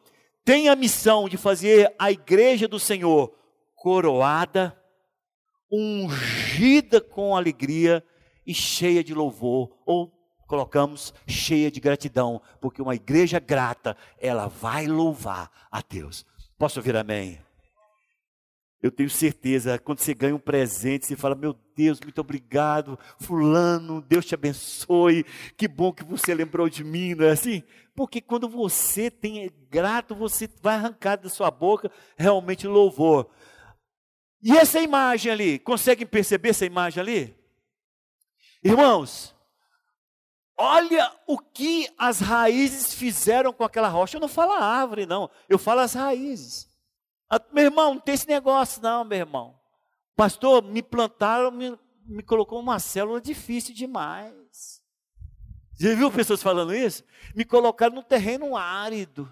têm 0.45 0.69
a 0.69 0.77
missão 0.77 1.29
de 1.29 1.37
fazer 1.37 1.93
a 1.99 2.11
igreja 2.11 2.69
do 2.69 2.79
Senhor 2.79 3.35
coroada, 3.75 4.77
ungida 5.71 7.01
com 7.01 7.37
alegria 7.37 8.05
e 8.47 8.55
cheia 8.55 9.03
de 9.03 9.13
louvor, 9.13 9.77
ou 9.85 10.13
colocamos 10.47 11.13
cheia 11.27 11.71
de 11.71 11.81
gratidão, 11.81 12.41
porque 12.61 12.81
uma 12.81 12.95
igreja 12.95 13.41
grata, 13.41 13.97
ela 14.19 14.47
vai 14.47 14.87
louvar 14.87 15.51
a 15.71 15.83
Deus. 15.83 16.25
Posso 16.57 16.79
ouvir 16.79 16.97
amém? 16.97 17.46
Eu 18.87 18.93
tenho 18.93 19.11
certeza, 19.11 19.81
quando 19.81 19.99
você 19.99 20.15
ganha 20.15 20.35
um 20.35 20.39
presente, 20.39 21.07
você 21.07 21.17
fala: 21.17 21.35
Meu 21.35 21.53
Deus, 21.75 22.01
muito 22.01 22.21
obrigado, 22.21 22.97
Fulano, 23.19 24.01
Deus 24.01 24.25
te 24.25 24.35
abençoe, 24.35 25.27
que 25.57 25.67
bom 25.67 25.93
que 25.93 26.05
você 26.05 26.33
lembrou 26.33 26.69
de 26.69 26.85
mim, 26.85 27.15
não 27.17 27.27
é 27.27 27.31
assim? 27.31 27.65
Porque 27.97 28.21
quando 28.21 28.49
você 28.49 29.11
tem 29.11 29.45
é 29.45 29.51
grato, 29.69 30.15
você 30.15 30.49
vai 30.63 30.77
arrancar 30.77 31.17
da 31.17 31.29
sua 31.29 31.51
boca 31.51 31.91
realmente 32.17 32.69
louvor. 32.69 33.29
E 34.41 34.57
essa 34.57 34.79
imagem 34.79 35.33
ali, 35.33 35.59
conseguem 35.59 36.07
perceber 36.07 36.51
essa 36.51 36.65
imagem 36.65 37.01
ali? 37.01 37.37
Irmãos, 38.63 39.35
olha 40.57 41.13
o 41.27 41.39
que 41.39 41.89
as 41.99 42.21
raízes 42.21 42.95
fizeram 42.95 43.53
com 43.53 43.65
aquela 43.65 43.89
rocha. 43.89 44.17
Eu 44.17 44.21
não 44.21 44.29
falo 44.29 44.53
a 44.53 44.65
árvore, 44.65 45.07
não, 45.07 45.29
eu 45.49 45.59
falo 45.59 45.81
as 45.81 45.95
raízes. 45.95 46.76
Ah, 47.29 47.41
meu 47.53 47.65
irmão, 47.65 47.95
não 47.95 48.01
tem 48.01 48.15
esse 48.15 48.29
negócio, 48.29 48.81
não, 48.83 49.05
meu 49.05 49.19
irmão. 49.19 49.59
Pastor, 50.15 50.63
me 50.63 50.83
plantaram, 50.83 51.51
me, 51.51 51.79
me 52.07 52.23
colocou 52.23 52.61
uma 52.61 52.79
célula 52.79 53.21
difícil 53.21 53.75
demais. 53.75 54.83
Já 55.79 55.95
viu 55.95 56.11
pessoas 56.11 56.43
falando 56.43 56.75
isso? 56.75 57.05
Me 57.35 57.45
colocaram 57.45 57.95
num 57.95 58.03
terreno 58.03 58.57
árido. 58.57 59.29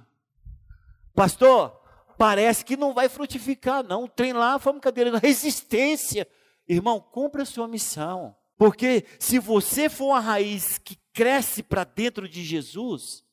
Pastor, 1.14 1.80
parece 2.18 2.64
que 2.64 2.76
não 2.76 2.92
vai 2.92 3.08
frutificar, 3.08 3.82
não. 3.82 4.04
O 4.04 4.08
trem 4.08 4.32
lá 4.32 4.58
foi 4.58 4.72
uma 4.72 4.80
cadeira 4.80 5.10
de 5.10 5.18
resistência. 5.18 6.28
Irmão, 6.68 7.00
cumpra 7.00 7.42
a 7.42 7.46
sua 7.46 7.66
missão. 7.66 8.36
Porque 8.58 9.06
se 9.18 9.38
você 9.38 9.88
for 9.88 10.08
uma 10.08 10.20
raiz 10.20 10.78
que 10.78 10.96
cresce 11.12 11.62
para 11.62 11.84
dentro 11.84 12.28
de 12.28 12.44
Jesus, 12.44 13.23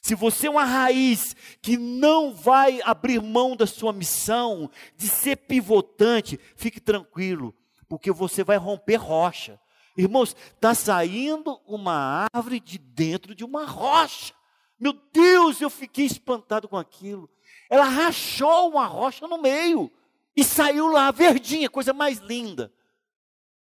se 0.00 0.14
você 0.14 0.46
é 0.46 0.50
uma 0.50 0.64
raiz 0.64 1.34
que 1.60 1.76
não 1.76 2.34
vai 2.34 2.80
abrir 2.84 3.22
mão 3.22 3.56
da 3.56 3.66
sua 3.66 3.92
missão, 3.92 4.70
de 4.96 5.08
ser 5.08 5.36
pivotante, 5.36 6.38
fique 6.56 6.80
tranquilo, 6.80 7.54
porque 7.88 8.10
você 8.10 8.42
vai 8.42 8.56
romper 8.56 8.96
rocha. 8.96 9.60
Irmãos, 9.96 10.34
está 10.54 10.74
saindo 10.74 11.60
uma 11.66 12.26
árvore 12.32 12.60
de 12.60 12.78
dentro 12.78 13.34
de 13.34 13.44
uma 13.44 13.66
rocha. 13.66 14.32
Meu 14.78 14.94
Deus, 15.12 15.60
eu 15.60 15.68
fiquei 15.68 16.06
espantado 16.06 16.68
com 16.68 16.76
aquilo. 16.76 17.28
Ela 17.68 17.84
rachou 17.84 18.70
uma 18.70 18.86
rocha 18.86 19.26
no 19.28 19.36
meio 19.36 19.90
e 20.34 20.42
saiu 20.42 20.88
lá 20.88 21.10
verdinha, 21.10 21.68
coisa 21.68 21.92
mais 21.92 22.18
linda. 22.18 22.72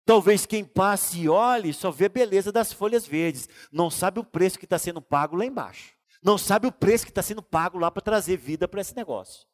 Talvez 0.05 0.47
quem 0.47 0.65
passe 0.65 1.21
e 1.21 1.29
olhe 1.29 1.73
só 1.73 1.91
vê 1.91 2.07
a 2.07 2.09
beleza 2.09 2.51
das 2.51 2.73
folhas 2.73 3.07
verdes, 3.07 3.49
não 3.71 3.91
sabe 3.91 4.19
o 4.19 4.25
preço 4.25 4.59
que 4.59 4.65
está 4.65 4.79
sendo 4.79 5.01
pago 5.01 5.37
lá 5.37 5.45
embaixo, 5.45 5.93
não 6.23 6.39
sabe 6.39 6.67
o 6.67 6.73
preço 6.73 7.05
que 7.05 7.11
está 7.11 7.23
sendo 7.23 7.43
pago 7.43 7.79
lá 7.79 7.91
para 7.91 8.03
trazer 8.03 8.37
vida 8.37 8.69
para 8.69 8.81
esse 8.81 8.95
negócio. 8.95 9.47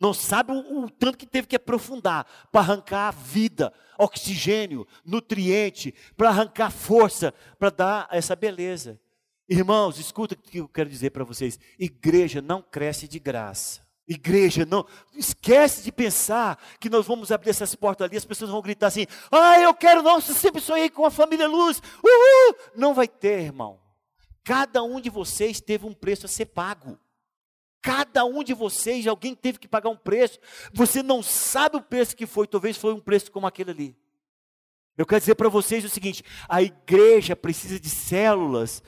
Não 0.00 0.12
sabe 0.12 0.52
o, 0.52 0.84
o, 0.84 0.90
tanto 0.90 1.16
que 1.16 1.26
teve 1.26 1.46
que 1.46 1.56
aprofundar 1.56 2.26
para 2.52 2.60
arrancar 2.60 3.10
vida, 3.12 3.72
oxigênio, 3.98 4.86
nutriente, 5.04 5.94
para 6.16 6.28
arrancar 6.28 6.70
força, 6.70 7.32
para 7.58 7.70
dar 7.70 8.08
essa 8.10 8.36
beleza. 8.36 9.00
Irmãos, 9.48 9.98
escuta 9.98 10.34
o 10.34 10.36
que 10.36 10.58
eu 10.58 10.68
quero 10.68 10.90
dizer 10.90 11.10
para 11.10 11.24
vocês: 11.24 11.58
igreja 11.78 12.42
não 12.42 12.60
cresce 12.60 13.08
de 13.08 13.18
graça. 13.18 13.86
Igreja, 14.08 14.64
não 14.64 14.86
esquece 15.14 15.82
de 15.82 15.90
pensar 15.90 16.62
que 16.78 16.88
nós 16.88 17.06
vamos 17.06 17.32
abrir 17.32 17.50
essas 17.50 17.74
portas 17.74 18.06
ali, 18.06 18.16
as 18.16 18.24
pessoas 18.24 18.50
vão 18.50 18.62
gritar 18.62 18.86
assim: 18.88 19.06
"Ah, 19.32 19.58
eu 19.58 19.74
quero, 19.74 20.02
nossa, 20.02 20.32
sempre 20.32 20.60
sonhei 20.60 20.90
com 20.90 21.04
a 21.04 21.10
família 21.10 21.48
Luz". 21.48 21.82
Uhul! 22.04 22.56
Não 22.76 22.94
vai 22.94 23.08
ter, 23.08 23.40
irmão. 23.40 23.80
Cada 24.46 24.80
um 24.84 25.00
de 25.00 25.10
vocês 25.10 25.60
teve 25.60 25.84
um 25.86 25.92
preço 25.92 26.24
a 26.24 26.28
ser 26.28 26.46
pago. 26.46 26.96
Cada 27.82 28.24
um 28.24 28.44
de 28.44 28.54
vocês, 28.54 29.04
alguém 29.04 29.34
teve 29.34 29.58
que 29.58 29.66
pagar 29.66 29.88
um 29.90 29.96
preço. 29.96 30.38
Você 30.72 31.02
não 31.02 31.20
sabe 31.20 31.78
o 31.78 31.82
preço 31.82 32.14
que 32.14 32.26
foi, 32.26 32.46
talvez 32.46 32.76
foi 32.76 32.94
um 32.94 33.00
preço 33.00 33.32
como 33.32 33.48
aquele 33.48 33.72
ali. 33.72 33.96
Eu 34.96 35.04
quero 35.04 35.18
dizer 35.18 35.34
para 35.34 35.48
vocês 35.48 35.84
o 35.84 35.88
seguinte: 35.88 36.22
a 36.48 36.62
igreja 36.62 37.34
precisa 37.34 37.80
de 37.80 37.90
células 37.90 38.84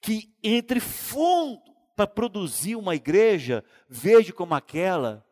que 0.00 0.34
entre 0.42 0.80
fundo 0.80 1.60
para 1.94 2.06
produzir 2.06 2.74
uma 2.76 2.94
igreja 2.94 3.62
verde 3.90 4.32
como 4.32 4.54
aquela, 4.54 5.22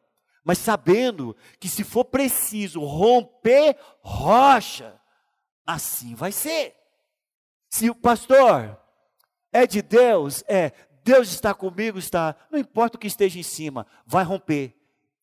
mas 0.44 0.58
sabendo 0.58 1.34
que 1.58 1.70
se 1.70 1.84
for 1.84 2.04
preciso 2.04 2.84
romper 2.84 3.78
rocha, 4.02 5.00
assim 5.66 6.14
vai 6.14 6.32
ser. 6.32 6.76
Se 7.70 7.88
o 7.88 7.94
pastor 7.94 8.79
é 9.52 9.66
de 9.66 9.82
Deus, 9.82 10.44
é. 10.48 10.72
Deus 11.02 11.30
está 11.30 11.54
comigo, 11.54 11.98
está. 11.98 12.36
Não 12.50 12.58
importa 12.58 12.96
o 12.96 13.00
que 13.00 13.06
esteja 13.06 13.38
em 13.38 13.42
cima, 13.42 13.86
vai 14.06 14.22
romper, 14.22 14.74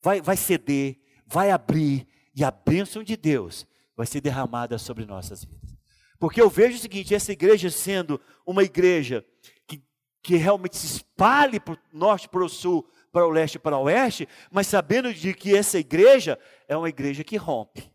vai, 0.01 0.21
vai 0.21 0.35
ceder, 0.35 0.99
vai 1.25 1.51
abrir, 1.51 2.07
e 2.35 2.43
a 2.43 2.51
bênção 2.51 3.03
de 3.03 3.15
Deus 3.15 3.65
vai 3.95 4.05
ser 4.05 4.21
derramada 4.21 4.77
sobre 4.77 5.05
nossas 5.05 5.43
vidas. 5.43 5.75
Porque 6.19 6.41
eu 6.41 6.49
vejo 6.49 6.77
o 6.77 6.81
seguinte: 6.81 7.15
essa 7.15 7.31
igreja 7.31 7.69
sendo 7.69 8.19
uma 8.45 8.63
igreja 8.63 9.25
que, 9.67 9.83
que 10.21 10.35
realmente 10.35 10.77
se 10.77 10.97
espalhe 10.97 11.59
para 11.59 11.73
o 11.73 11.77
norte, 11.93 12.27
para 12.27 12.43
o 12.43 12.49
sul, 12.49 12.87
para 13.11 13.25
o 13.25 13.29
leste, 13.31 13.57
para 13.57 13.77
o 13.77 13.83
oeste, 13.83 14.27
mas 14.51 14.67
sabendo 14.67 15.13
de 15.13 15.33
que 15.33 15.55
essa 15.55 15.79
igreja 15.79 16.39
é 16.67 16.75
uma 16.75 16.89
igreja 16.89 17.23
que 17.23 17.37
rompe. 17.37 17.91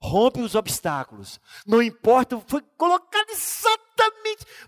Rompe 0.00 0.40
os 0.40 0.54
obstáculos. 0.54 1.40
Não 1.66 1.82
importa, 1.82 2.40
foi 2.46 2.62
colocado 2.76 3.30
exatamente, 3.30 3.85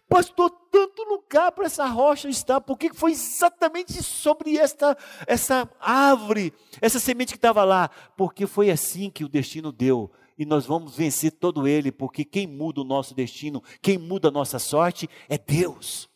pastor, 0.09 0.51
tanto 0.71 1.03
lugar 1.05 1.53
para 1.53 1.67
essa 1.67 1.87
rocha 1.87 2.29
estar, 2.29 2.61
porque 2.61 2.93
foi 2.93 3.13
exatamente 3.13 4.03
sobre 4.03 4.57
esta 4.57 4.97
essa 5.27 5.69
árvore, 5.81 6.53
essa 6.81 6.99
semente 6.99 7.33
que 7.33 7.39
estava 7.39 7.65
lá, 7.65 7.91
porque 8.17 8.47
foi 8.47 8.71
assim 8.71 9.11
que 9.11 9.25
o 9.25 9.29
destino 9.29 9.73
deu. 9.73 10.11
E 10.39 10.47
nós 10.47 10.65
vamos 10.67 10.97
vencer 10.97 11.33
todo 11.33 11.67
ele, 11.67 11.91
porque 11.91 12.25
quem 12.25 12.47
muda 12.47 12.81
o 12.81 12.85
nosso 12.85 13.13
destino, 13.13 13.63
quem 13.83 13.99
muda 13.99 14.29
a 14.29 14.31
nossa 14.31 14.59
sorte 14.59 15.09
é 15.29 15.37
Deus. 15.37 16.09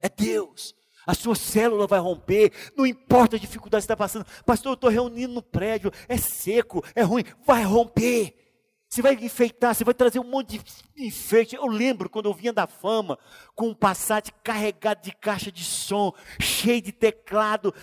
É 0.00 0.08
Deus. 0.08 0.74
A 1.06 1.14
sua 1.14 1.36
célula 1.36 1.86
vai 1.86 2.00
romper, 2.00 2.52
não 2.76 2.84
importa 2.84 3.36
a 3.36 3.38
dificuldade 3.38 3.82
que 3.82 3.84
está 3.84 3.96
passando. 3.96 4.26
Pastor, 4.44 4.70
eu 4.70 4.74
estou 4.74 4.90
reunindo 4.90 5.34
no 5.34 5.42
prédio, 5.42 5.92
é 6.08 6.16
seco, 6.16 6.82
é 6.96 7.02
ruim, 7.02 7.22
vai 7.46 7.62
romper. 7.62 8.45
Você 8.88 9.02
vai 9.02 9.14
enfeitar, 9.14 9.74
você 9.74 9.84
vai 9.84 9.94
trazer 9.94 10.20
um 10.20 10.24
monte 10.24 10.58
de 10.58 11.04
enfeite. 11.04 11.56
Eu 11.56 11.66
lembro 11.66 12.08
quando 12.08 12.26
eu 12.26 12.34
vinha 12.34 12.52
da 12.52 12.66
fama 12.66 13.18
com 13.54 13.68
um 13.68 13.74
Passat 13.74 14.30
carregado 14.42 15.02
de 15.02 15.12
caixa 15.12 15.50
de 15.50 15.64
som, 15.64 16.12
cheio 16.40 16.80
de 16.80 16.92
teclado, 16.92 17.74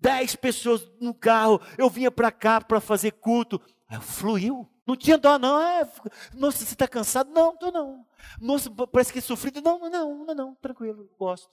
dez 0.00 0.36
pessoas 0.36 0.90
no 1.00 1.12
carro. 1.12 1.60
Eu 1.76 1.90
vinha 1.90 2.10
para 2.10 2.30
cá 2.30 2.60
para 2.60 2.80
fazer 2.80 3.12
culto. 3.12 3.60
Fluiu. 4.00 4.68
Não 4.86 4.96
tinha 4.96 5.16
dó, 5.16 5.38
não. 5.38 5.60
É, 5.60 5.88
nossa, 6.34 6.58
você 6.58 6.74
está 6.74 6.86
cansado? 6.86 7.30
Não, 7.30 7.54
estou 7.54 7.72
não. 7.72 8.06
Nossa, 8.40 8.70
parece 8.70 9.12
que 9.12 9.18
é 9.18 9.22
sofrido. 9.22 9.60
Não, 9.62 9.78
não, 9.78 10.24
não, 10.24 10.34
não, 10.34 10.54
tranquilo, 10.56 11.08
gosto. 11.18 11.50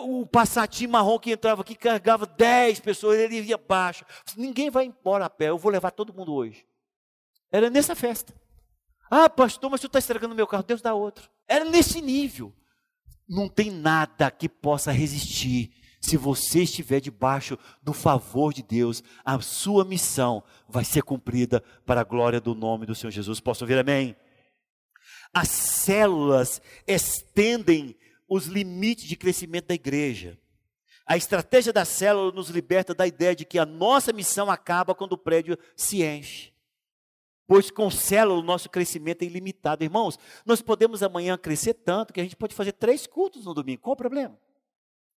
O 0.00 0.26
passatinho 0.26 0.90
marrom 0.90 1.18
que 1.18 1.32
entrava 1.32 1.62
aqui 1.62 1.74
carregava 1.74 2.26
10 2.26 2.80
pessoas, 2.80 3.18
ele 3.18 3.40
ia 3.40 3.56
baixo. 3.56 4.04
Ninguém 4.36 4.70
vai 4.70 4.84
embora 4.84 5.24
a 5.24 5.30
pé, 5.30 5.48
eu 5.48 5.58
vou 5.58 5.72
levar 5.72 5.90
todo 5.90 6.12
mundo 6.12 6.34
hoje. 6.34 6.66
Era 7.50 7.70
nessa 7.70 7.94
festa. 7.94 8.34
Ah, 9.10 9.28
pastor, 9.28 9.70
mas 9.70 9.80
tu 9.80 9.86
está 9.86 9.98
estragando 9.98 10.34
meu 10.34 10.46
carro, 10.46 10.62
Deus 10.62 10.82
dá 10.82 10.94
outro. 10.94 11.28
Era 11.46 11.64
nesse 11.64 12.00
nível. 12.00 12.52
Não 13.28 13.48
tem 13.48 13.70
nada 13.70 14.30
que 14.30 14.48
possa 14.48 14.90
resistir. 14.90 15.70
Se 16.00 16.16
você 16.16 16.64
estiver 16.64 17.00
debaixo 17.00 17.56
do 17.82 17.92
favor 17.92 18.52
de 18.52 18.62
Deus, 18.62 19.02
a 19.24 19.40
sua 19.40 19.84
missão 19.84 20.42
vai 20.68 20.84
ser 20.84 21.02
cumprida 21.02 21.62
para 21.86 22.00
a 22.00 22.04
glória 22.04 22.40
do 22.40 22.54
nome 22.54 22.86
do 22.86 22.94
Senhor 22.94 23.10
Jesus. 23.10 23.38
Posso 23.38 23.64
ouvir 23.64 23.78
amém? 23.78 24.16
As 25.32 25.48
células 25.48 26.60
estendem 26.86 27.96
os 28.34 28.46
limites 28.46 29.04
de 29.04 29.14
crescimento 29.14 29.66
da 29.66 29.74
igreja. 29.74 30.38
A 31.04 31.18
estratégia 31.18 31.70
da 31.70 31.84
célula 31.84 32.32
nos 32.32 32.48
liberta 32.48 32.94
da 32.94 33.06
ideia 33.06 33.36
de 33.36 33.44
que 33.44 33.58
a 33.58 33.66
nossa 33.66 34.10
missão 34.10 34.50
acaba 34.50 34.94
quando 34.94 35.12
o 35.12 35.18
prédio 35.18 35.58
se 35.76 36.02
enche. 36.02 36.50
Pois 37.46 37.70
com 37.70 37.90
célula 37.90 38.40
o 38.40 38.42
nosso 38.42 38.70
crescimento 38.70 39.20
é 39.20 39.26
ilimitado. 39.26 39.84
Irmãos, 39.84 40.18
nós 40.46 40.62
podemos 40.62 41.02
amanhã 41.02 41.36
crescer 41.36 41.74
tanto 41.74 42.14
que 42.14 42.20
a 42.20 42.22
gente 42.22 42.34
pode 42.34 42.54
fazer 42.54 42.72
três 42.72 43.06
cultos 43.06 43.44
no 43.44 43.52
domingo. 43.52 43.82
Qual 43.82 43.92
o 43.92 43.96
problema? 43.98 44.38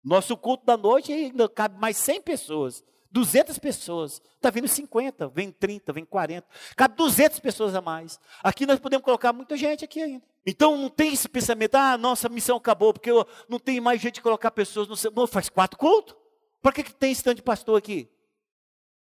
Nosso 0.02 0.34
culto 0.34 0.64
da 0.64 0.78
noite 0.78 1.12
ainda 1.12 1.46
cabe 1.50 1.78
mais 1.78 1.98
100 1.98 2.22
pessoas. 2.22 2.82
200 3.12 3.58
pessoas. 3.58 4.22
Está 4.34 4.50
vindo 4.50 4.66
50, 4.66 5.28
vem 5.28 5.52
30, 5.52 5.92
vem 5.92 6.04
40. 6.04 6.46
Cabe 6.74 6.96
200 6.96 7.38
pessoas 7.38 7.74
a 7.74 7.80
mais. 7.80 8.18
Aqui 8.42 8.66
nós 8.66 8.80
podemos 8.80 9.04
colocar 9.04 9.32
muita 9.32 9.56
gente 9.56 9.84
aqui 9.84 10.02
ainda. 10.02 10.24
Então 10.44 10.76
não 10.76 10.88
tem 10.88 11.12
esse 11.12 11.28
pensamento, 11.28 11.76
ah, 11.76 11.96
nossa 11.96 12.28
missão 12.28 12.56
acabou, 12.56 12.92
porque 12.92 13.10
eu 13.10 13.26
não 13.48 13.58
tem 13.60 13.80
mais 13.80 14.00
jeito 14.00 14.16
de 14.16 14.22
colocar 14.22 14.50
pessoas 14.50 14.88
no. 14.88 15.26
Faz 15.26 15.48
quatro 15.48 15.78
cultos? 15.78 16.16
Para 16.60 16.72
que, 16.72 16.82
que 16.82 16.94
tem 16.94 17.12
esse 17.12 17.22
tanto 17.22 17.36
de 17.36 17.42
pastor 17.42 17.78
aqui? 17.78 18.08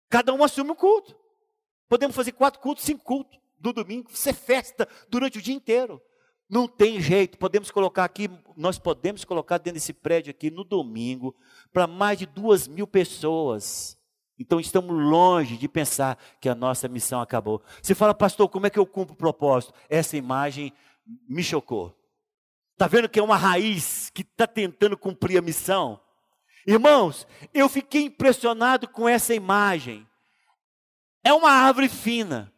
Cada 0.09 0.33
um 0.33 0.43
assume 0.45 0.71
um 0.71 0.75
culto. 0.75 1.17
Podemos 1.89 2.15
fazer 2.15 2.33
quatro 2.33 2.61
cultos, 2.61 2.85
cinco 2.85 3.05
cultos 3.05 3.39
no 3.61 3.73
domingo, 3.73 4.11
ser 4.13 4.35
festa 4.35 4.89
durante 5.09 5.39
o 5.39 5.43
dia 5.43 5.55
inteiro. 5.55 6.01
Não 6.49 6.69
tem 6.69 7.01
jeito, 7.01 7.39
podemos 7.39 7.71
colocar 7.71 8.05
aqui, 8.05 8.31
nós 8.57 8.79
podemos 8.79 9.25
colocar 9.25 9.59
dentro 9.59 9.75
desse 9.75 9.93
prédio 9.93 10.31
aqui 10.31 10.51
no 10.51 10.63
domingo, 10.63 11.35
para 11.73 11.87
mais 11.87 12.19
de 12.19 12.27
duas 12.27 12.69
mil 12.69 12.87
pessoas. 12.87 13.99
Então 14.39 14.61
estamos 14.61 14.95
longe 14.95 15.57
de 15.57 15.67
pensar 15.67 16.17
que 16.41 16.49
a 16.49 16.55
nossa 16.55 16.87
missão 16.89 17.21
acabou. 17.21 17.63
Você 17.83 17.95
fala, 17.95 18.15
pastor, 18.15 18.49
como 18.49 18.67
é 18.67 18.71
que 18.71 18.79
eu 18.79 18.87
cumpro 18.87 19.15
o 19.15 19.19
propósito? 19.19 19.75
Essa 19.89 20.17
imagem 20.17 20.73
me 21.29 21.43
chocou. 21.43 21.97
Está 22.73 22.87
vendo 22.87 23.09
que 23.09 23.19
é 23.19 23.23
uma 23.23 23.37
raiz 23.37 24.11
que 24.11 24.23
está 24.23 24.47
tentando 24.47 24.97
cumprir 24.97 25.39
a 25.39 25.43
missão? 25.43 26.01
Irmãos, 26.67 27.27
eu 27.55 27.69
fiquei 27.69 28.03
impressionado 28.03 28.87
com 28.87 29.09
essa 29.09 29.35
imagem. 29.35 30.07
É 31.25 31.33
uma 31.33 31.51
árvore 31.51 31.89
fina. 31.89 32.53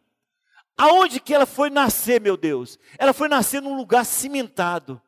Aonde 0.79 1.19
que 1.19 1.33
ela 1.33 1.45
foi 1.45 1.69
nascer, 1.69 2.21
meu 2.21 2.37
Deus? 2.37 2.79
Ela 2.97 3.11
foi 3.11 3.27
nascer 3.27 3.61
num 3.61 3.75
lugar 3.75 4.05
cimentado. 4.05 5.01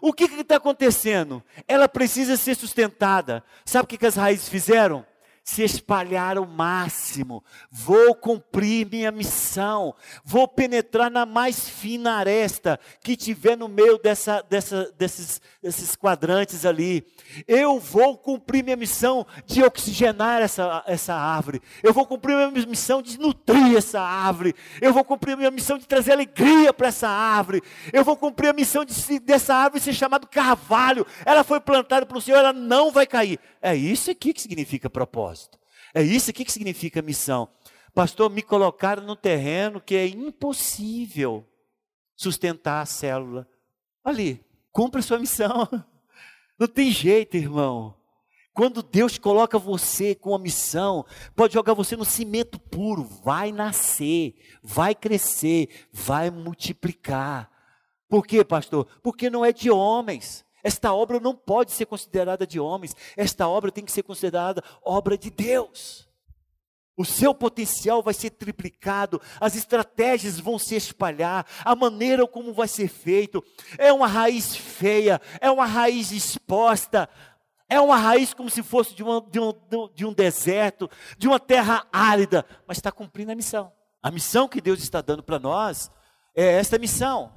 O 0.00 0.14
que 0.14 0.24
está 0.24 0.56
acontecendo? 0.56 1.42
Ela 1.68 1.86
precisa 1.86 2.38
ser 2.38 2.54
sustentada. 2.54 3.44
Sabe 3.66 3.84
o 3.84 3.86
que, 3.86 3.98
que 3.98 4.06
as 4.06 4.16
raízes 4.16 4.48
fizeram? 4.48 5.04
Se 5.50 5.64
espalhar 5.64 6.38
ao 6.38 6.46
máximo. 6.46 7.42
Vou 7.68 8.14
cumprir 8.14 8.88
minha 8.88 9.10
missão. 9.10 9.92
Vou 10.24 10.46
penetrar 10.46 11.10
na 11.10 11.26
mais 11.26 11.68
fina 11.68 12.12
aresta 12.12 12.78
que 13.02 13.16
tiver 13.16 13.56
no 13.56 13.66
meio 13.66 13.98
dessa, 13.98 14.42
dessa, 14.48 14.94
desses, 14.96 15.42
desses 15.60 15.96
quadrantes 15.96 16.64
ali. 16.64 17.04
Eu 17.48 17.80
vou 17.80 18.16
cumprir 18.16 18.62
minha 18.62 18.76
missão 18.76 19.26
de 19.44 19.60
oxigenar 19.64 20.40
essa, 20.40 20.84
essa 20.86 21.14
árvore. 21.14 21.60
Eu 21.82 21.92
vou 21.92 22.06
cumprir 22.06 22.36
minha 22.36 22.66
missão 22.66 23.02
de 23.02 23.18
nutrir 23.18 23.76
essa 23.76 24.00
árvore. 24.00 24.54
Eu 24.80 24.92
vou 24.92 25.04
cumprir 25.04 25.36
minha 25.36 25.50
missão 25.50 25.78
de 25.78 25.86
trazer 25.86 26.12
alegria 26.12 26.72
para 26.72 26.88
essa 26.88 27.08
árvore. 27.08 27.60
Eu 27.92 28.04
vou 28.04 28.16
cumprir 28.16 28.50
a 28.50 28.52
missão 28.52 28.84
de, 28.84 29.18
dessa 29.18 29.52
árvore 29.52 29.82
ser 29.82 29.94
chamada 29.94 30.28
carvalho. 30.28 31.04
Ela 31.26 31.42
foi 31.42 31.58
plantada 31.58 32.06
pelo 32.06 32.20
Senhor, 32.20 32.38
ela 32.38 32.52
não 32.52 32.92
vai 32.92 33.04
cair. 33.04 33.40
É 33.60 33.74
isso 33.74 34.12
aqui 34.12 34.32
que 34.32 34.40
significa 34.40 34.88
propósito. 34.88 35.39
É 35.94 36.02
isso 36.02 36.30
aqui 36.30 36.44
que 36.44 36.52
significa 36.52 37.02
missão. 37.02 37.48
Pastor, 37.94 38.30
me 38.30 38.42
colocaram 38.42 39.02
no 39.02 39.16
terreno 39.16 39.80
que 39.80 39.96
é 39.96 40.06
impossível 40.06 41.46
sustentar 42.16 42.82
a 42.82 42.86
célula. 42.86 43.48
Ali, 44.04 44.44
cumpra 44.70 45.02
sua 45.02 45.18
missão. 45.18 45.68
Não 46.58 46.68
tem 46.68 46.90
jeito, 46.90 47.36
irmão. 47.36 47.96
Quando 48.52 48.82
Deus 48.82 49.16
coloca 49.16 49.58
você 49.58 50.14
com 50.14 50.34
a 50.34 50.38
missão, 50.38 51.06
pode 51.34 51.54
jogar 51.54 51.72
você 51.72 51.96
no 51.96 52.04
cimento 52.04 52.58
puro, 52.58 53.04
vai 53.04 53.52
nascer, 53.52 54.34
vai 54.62 54.94
crescer, 54.94 55.86
vai 55.92 56.30
multiplicar. 56.30 57.50
Por 58.08 58.26
quê, 58.26 58.44
pastor? 58.44 58.86
Porque 59.02 59.30
não 59.30 59.44
é 59.44 59.52
de 59.52 59.70
homens. 59.70 60.44
Esta 60.62 60.92
obra 60.92 61.18
não 61.18 61.34
pode 61.34 61.72
ser 61.72 61.86
considerada 61.86 62.46
de 62.46 62.60
homens. 62.60 62.94
Esta 63.16 63.48
obra 63.48 63.70
tem 63.70 63.84
que 63.84 63.92
ser 63.92 64.02
considerada 64.02 64.62
obra 64.82 65.16
de 65.16 65.30
Deus. 65.30 66.08
O 66.96 67.04
seu 67.04 67.34
potencial 67.34 68.02
vai 68.02 68.12
ser 68.12 68.28
triplicado, 68.28 69.22
as 69.40 69.56
estratégias 69.56 70.38
vão 70.38 70.58
se 70.58 70.76
espalhar, 70.76 71.46
a 71.64 71.74
maneira 71.74 72.26
como 72.26 72.52
vai 72.52 72.68
ser 72.68 72.88
feito. 72.88 73.42
É 73.78 73.90
uma 73.90 74.06
raiz 74.06 74.54
feia, 74.54 75.18
é 75.40 75.50
uma 75.50 75.64
raiz 75.64 76.12
exposta, 76.12 77.08
é 77.70 77.80
uma 77.80 77.96
raiz 77.96 78.34
como 78.34 78.50
se 78.50 78.62
fosse 78.62 78.94
de, 78.94 79.02
uma, 79.02 79.20
de, 79.22 79.40
um, 79.40 79.54
de 79.94 80.04
um 80.04 80.12
deserto, 80.12 80.90
de 81.16 81.26
uma 81.26 81.40
terra 81.40 81.86
árida, 81.90 82.44
mas 82.66 82.76
está 82.76 82.92
cumprindo 82.92 83.32
a 83.32 83.36
missão. 83.36 83.72
A 84.02 84.10
missão 84.10 84.46
que 84.46 84.60
Deus 84.60 84.82
está 84.82 85.00
dando 85.00 85.22
para 85.22 85.38
nós 85.38 85.90
é 86.34 86.58
esta 86.58 86.78
missão 86.78 87.32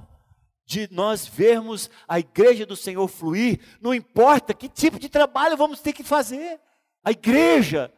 de 0.65 0.87
nós 0.91 1.27
vermos 1.27 1.89
a 2.07 2.19
igreja 2.19 2.65
do 2.65 2.75
Senhor 2.75 3.07
fluir, 3.07 3.59
não 3.81 3.93
importa 3.93 4.53
que 4.53 4.69
tipo 4.69 4.99
de 4.99 5.09
trabalho 5.09 5.57
vamos 5.57 5.79
ter 5.79 5.93
que 5.93 6.03
fazer. 6.03 6.59
A 7.03 7.11
igreja 7.11 7.91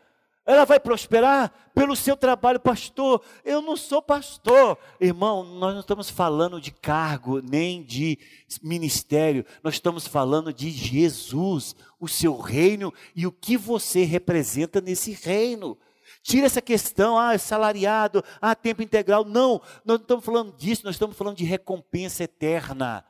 ela 0.45 0.63
vai 0.63 0.79
prosperar 0.79 1.51
pelo 1.73 1.95
seu 1.95 2.15
trabalho, 2.15 2.59
pastor. 2.59 3.21
Eu 3.43 3.61
não 3.63 3.75
sou 3.75 3.99
pastor. 3.99 4.77
Irmão, 5.01 5.43
nós 5.43 5.73
não 5.73 5.79
estamos 5.79 6.07
falando 6.07 6.61
de 6.61 6.71
cargo, 6.71 7.41
nem 7.41 7.81
de 7.81 8.19
ministério. 8.61 9.43
Nós 9.63 9.73
estamos 9.73 10.05
falando 10.05 10.53
de 10.53 10.69
Jesus, 10.69 11.75
o 11.99 12.07
seu 12.07 12.37
reino 12.37 12.93
e 13.15 13.25
o 13.25 13.31
que 13.31 13.57
você 13.57 14.03
representa 14.03 14.79
nesse 14.79 15.13
reino. 15.13 15.75
Tira 16.25 16.47
essa 16.47 16.59
questão, 16.59 17.19
ah, 17.19 17.35
é 17.35 17.37
salariado, 17.37 18.23
ah, 18.41 18.55
tempo 18.55 18.81
integral. 18.81 19.23
Não, 19.23 19.61
nós 19.85 19.85
não 19.85 19.95
estamos 19.97 20.25
falando 20.25 20.57
disso, 20.57 20.83
nós 20.83 20.95
estamos 20.95 21.15
falando 21.15 21.37
de 21.37 21.45
recompensa 21.45 22.23
eterna. 22.23 23.05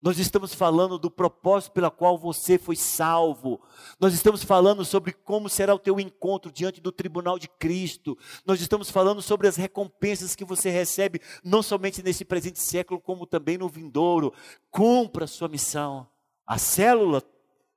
Nós 0.00 0.16
estamos 0.20 0.54
falando 0.54 0.96
do 0.96 1.10
propósito 1.10 1.72
pela 1.72 1.90
qual 1.90 2.16
você 2.16 2.56
foi 2.56 2.76
salvo. 2.76 3.60
Nós 3.98 4.14
estamos 4.14 4.44
falando 4.44 4.84
sobre 4.84 5.12
como 5.12 5.48
será 5.48 5.74
o 5.74 5.78
teu 5.80 5.98
encontro 5.98 6.52
diante 6.52 6.80
do 6.80 6.92
tribunal 6.92 7.36
de 7.36 7.48
Cristo. 7.48 8.16
Nós 8.46 8.60
estamos 8.60 8.92
falando 8.92 9.20
sobre 9.20 9.48
as 9.48 9.56
recompensas 9.56 10.36
que 10.36 10.44
você 10.44 10.70
recebe, 10.70 11.20
não 11.42 11.64
somente 11.64 12.00
nesse 12.00 12.24
presente 12.24 12.60
século, 12.60 13.00
como 13.00 13.26
também 13.26 13.58
no 13.58 13.68
vindouro. 13.68 14.32
Cumpra 14.70 15.24
a 15.24 15.28
sua 15.28 15.48
missão. 15.48 16.06
A 16.46 16.58
célula 16.58 17.20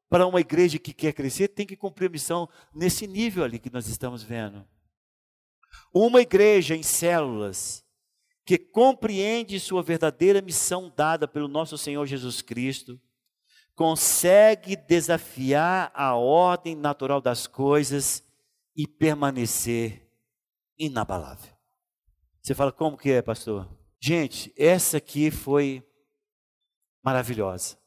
para 0.10 0.26
uma 0.26 0.42
igreja 0.42 0.80
que 0.80 0.94
quer 0.94 1.14
crescer 1.14 1.50
tem 1.50 1.66
que 1.66 1.76
cumprir 1.76 2.08
a 2.08 2.12
missão 2.12 2.50
nesse 2.74 3.06
nível 3.06 3.44
ali 3.44 3.60
que 3.60 3.72
nós 3.72 3.88
estamos 3.88 4.24
vendo. 4.24 4.66
Uma 5.94 6.22
igreja 6.22 6.76
em 6.76 6.84
células 6.84 7.86
que 8.50 8.58
compreende 8.58 9.60
sua 9.60 9.84
verdadeira 9.84 10.42
missão 10.42 10.92
dada 10.96 11.28
pelo 11.28 11.48
nosso 11.48 11.78
Senhor 11.78 12.04
Jesus 12.08 12.42
Cristo, 12.42 13.00
consegue 13.76 14.76
desafiar 14.76 15.92
a 15.94 16.16
ordem 16.16 16.76
natural 16.76 17.22
das 17.22 17.46
coisas 17.46 18.24
e 18.76 18.88
permanecer 18.88 20.12
inabalável. 20.78 21.54
Você 22.42 22.56
fala, 22.56 22.72
como 22.72 22.98
que 22.98 23.12
é, 23.12 23.22
pastor? 23.22 23.70
Gente, 24.02 24.52
essa 24.58 24.98
aqui 24.98 25.30
foi 25.30 25.82
maravilhosa. 27.04 27.79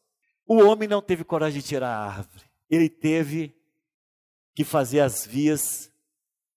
O 0.53 0.67
homem 0.67 0.87
não 0.87 1.01
teve 1.01 1.25
coragem 1.25 1.63
de 1.63 1.67
tirar 1.67 1.89
a 1.89 2.05
árvore, 2.05 2.45
ele 2.69 2.91
teve 2.91 3.57
que 4.55 4.65
fazer 4.65 5.01
as 5.01 5.25
vias 5.25 5.91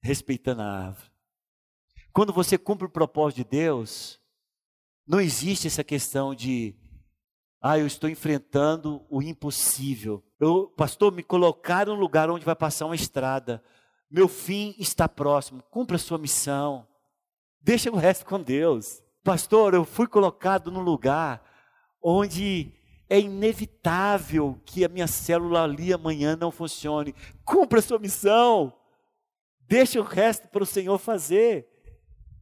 respeitando 0.04 0.64
a 0.64 0.88
árvore. 0.88 1.10
Quando 2.12 2.34
você 2.34 2.58
cumpre 2.58 2.88
o 2.88 2.90
propósito 2.90 3.38
de 3.38 3.46
Deus, 3.46 4.20
não 5.08 5.22
existe 5.22 5.68
essa 5.68 5.82
questão 5.82 6.36
de, 6.36 6.76
ah, 7.62 7.80
eu 7.80 7.88
estou 7.88 8.10
enfrentando 8.10 9.02
o 9.10 9.22
impossível. 9.22 10.22
Eu, 10.42 10.68
pastor, 10.76 11.14
me 11.14 11.24
colocaram 11.24 11.96
no 11.96 12.02
lugar 12.02 12.30
onde 12.30 12.44
vai 12.44 12.54
passar 12.54 12.88
uma 12.88 12.96
estrada. 12.96 13.64
Meu 14.12 14.28
fim 14.28 14.76
está 14.78 15.08
próximo. 15.08 15.64
Cumpra 15.72 15.96
a 15.96 16.00
sua 16.00 16.18
missão. 16.18 16.86
Deixa 17.62 17.90
o 17.90 17.96
resto 17.96 18.26
com 18.26 18.42
Deus. 18.42 19.02
Pastor, 19.24 19.74
eu 19.74 19.86
fui 19.86 20.06
colocado 20.06 20.70
no 20.70 20.82
lugar 20.82 21.42
onde 22.04 22.74
é 23.10 23.20
inevitável 23.20 24.60
que 24.66 24.84
a 24.84 24.90
minha 24.90 25.08
célula 25.08 25.64
ali 25.64 25.94
amanhã 25.94 26.36
não 26.36 26.52
funcione. 26.52 27.14
Cumpra 27.44 27.80
a 27.80 27.82
sua 27.82 28.00
missão. 28.00 28.74
Deixa 29.68 30.00
o 30.00 30.04
resto 30.04 30.48
para 30.48 30.64
o 30.64 30.66
Senhor 30.66 30.98
fazer. 30.98 31.68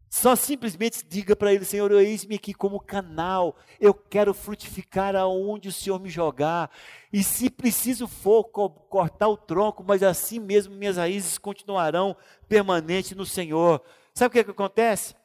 Só 0.09 0.35
simplesmente 0.35 1.03
diga 1.03 1.35
para 1.35 1.51
ele, 1.51 1.65
Senhor, 1.65 1.91
eis-me 1.91 2.35
aqui 2.35 2.53
como 2.53 2.79
canal, 2.79 3.57
eu 3.79 3.95
quero 3.95 4.31
frutificar 4.31 5.15
aonde 5.15 5.69
o 5.69 5.71
Senhor 5.71 5.99
me 5.99 6.07
jogar, 6.07 6.69
e 7.11 7.23
se 7.23 7.49
preciso 7.49 8.07
for 8.07 8.43
cortar 8.43 9.27
o 9.27 9.35
tronco, 9.35 9.83
mas 9.83 10.03
assim 10.03 10.37
mesmo 10.37 10.75
minhas 10.75 10.97
raízes 10.97 11.39
continuarão 11.39 12.15
permanentes 12.47 13.13
no 13.13 13.25
Senhor. 13.25 13.81
Sabe 14.13 14.27
o 14.27 14.31
que, 14.33 14.39
é 14.39 14.43
que 14.43 14.51
acontece? 14.51 15.15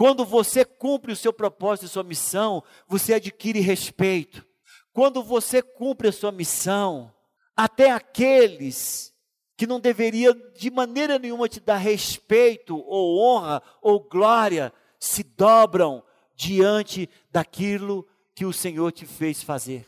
Quando 0.00 0.24
você 0.24 0.64
cumpre 0.64 1.12
o 1.12 1.16
seu 1.16 1.30
propósito 1.30 1.84
e 1.84 1.88
sua 1.90 2.02
missão, 2.02 2.64
você 2.88 3.12
adquire 3.12 3.60
respeito. 3.60 4.46
Quando 4.94 5.22
você 5.22 5.60
cumpre 5.60 6.08
a 6.08 6.12
sua 6.12 6.32
missão, 6.32 7.14
até 7.54 7.90
aqueles 7.90 9.14
que 9.58 9.66
não 9.66 9.78
deveria 9.78 10.32
de 10.56 10.70
maneira 10.70 11.18
nenhuma 11.18 11.50
te 11.50 11.60
dar 11.60 11.76
respeito, 11.76 12.78
ou 12.78 13.20
honra, 13.20 13.62
ou 13.82 14.00
glória, 14.00 14.72
se 14.98 15.22
dobram 15.22 16.02
diante 16.34 17.06
daquilo 17.30 18.08
que 18.34 18.46
o 18.46 18.54
Senhor 18.54 18.92
te 18.92 19.04
fez 19.04 19.42
fazer. 19.42 19.86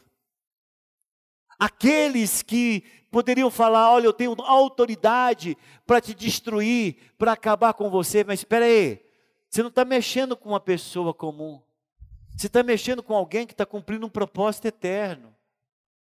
Aqueles 1.58 2.42
que 2.42 2.84
poderiam 3.10 3.50
falar: 3.50 3.90
olha, 3.90 4.04
eu 4.04 4.12
tenho 4.12 4.36
autoridade 4.42 5.56
para 5.86 6.02
te 6.02 6.12
destruir, 6.12 7.14
para 7.16 7.32
acabar 7.32 7.72
com 7.72 7.88
você, 7.88 8.22
mas 8.22 8.40
espera 8.40 8.66
aí, 8.66 9.10
você 9.52 9.60
não 9.60 9.68
está 9.68 9.84
mexendo 9.84 10.34
com 10.34 10.48
uma 10.48 10.60
pessoa 10.60 11.12
comum, 11.12 11.60
você 12.34 12.46
está 12.46 12.62
mexendo 12.62 13.02
com 13.02 13.14
alguém 13.14 13.46
que 13.46 13.52
está 13.52 13.66
cumprindo 13.66 14.06
um 14.06 14.08
propósito 14.08 14.66
eterno. 14.66 15.34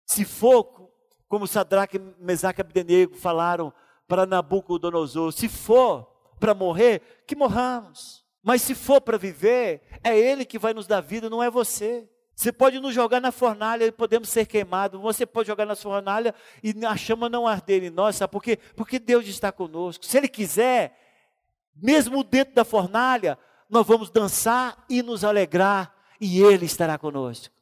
Se 0.05 0.25
for 0.25 0.91
como 1.29 1.47
Sadraque, 1.47 1.97
Mesaque 2.19 2.59
e 2.59 2.61
Abdenego 2.61 3.15
falaram 3.15 3.71
para 4.05 4.25
Nabucodonosor, 4.25 5.31
se 5.31 5.47
for 5.47 6.11
para 6.41 6.53
morrer, 6.53 7.23
que 7.25 7.37
morramos. 7.37 8.25
Mas 8.43 8.63
se 8.63 8.75
for 8.75 8.99
para 8.99 9.17
viver, 9.17 9.81
é 10.03 10.17
Ele 10.17 10.43
que 10.43 10.59
vai 10.59 10.73
nos 10.73 10.85
dar 10.85 10.99
vida, 10.99 11.29
não 11.29 11.41
é 11.41 11.49
você. 11.49 12.05
Você 12.35 12.51
pode 12.51 12.81
nos 12.81 12.93
jogar 12.93 13.21
na 13.21 13.31
fornalha 13.31 13.85
e 13.85 13.91
podemos 13.93 14.27
ser 14.27 14.45
queimados. 14.45 15.01
Você 15.01 15.25
pode 15.25 15.47
jogar 15.47 15.65
na 15.65 15.75
fornalha 15.75 16.35
e 16.61 16.73
a 16.85 16.97
chama 16.97 17.29
não 17.29 17.47
arder 17.47 17.81
em 17.85 17.89
nós. 17.89 18.17
Sabe 18.17 18.29
por 18.29 18.43
quê? 18.43 18.59
Porque 18.75 18.99
Deus 18.99 19.25
está 19.25 19.53
conosco. 19.53 20.05
Se 20.05 20.17
Ele 20.17 20.27
quiser, 20.27 21.06
mesmo 21.81 22.23
dentro 22.23 22.55
da 22.55 22.65
fornalha, 22.65 23.37
nós 23.69 23.85
vamos 23.85 24.09
dançar 24.09 24.85
e 24.89 25.01
nos 25.01 25.23
alegrar 25.23 25.93
e 26.19 26.41
Ele 26.41 26.65
estará 26.65 26.97
conosco. 26.97 27.53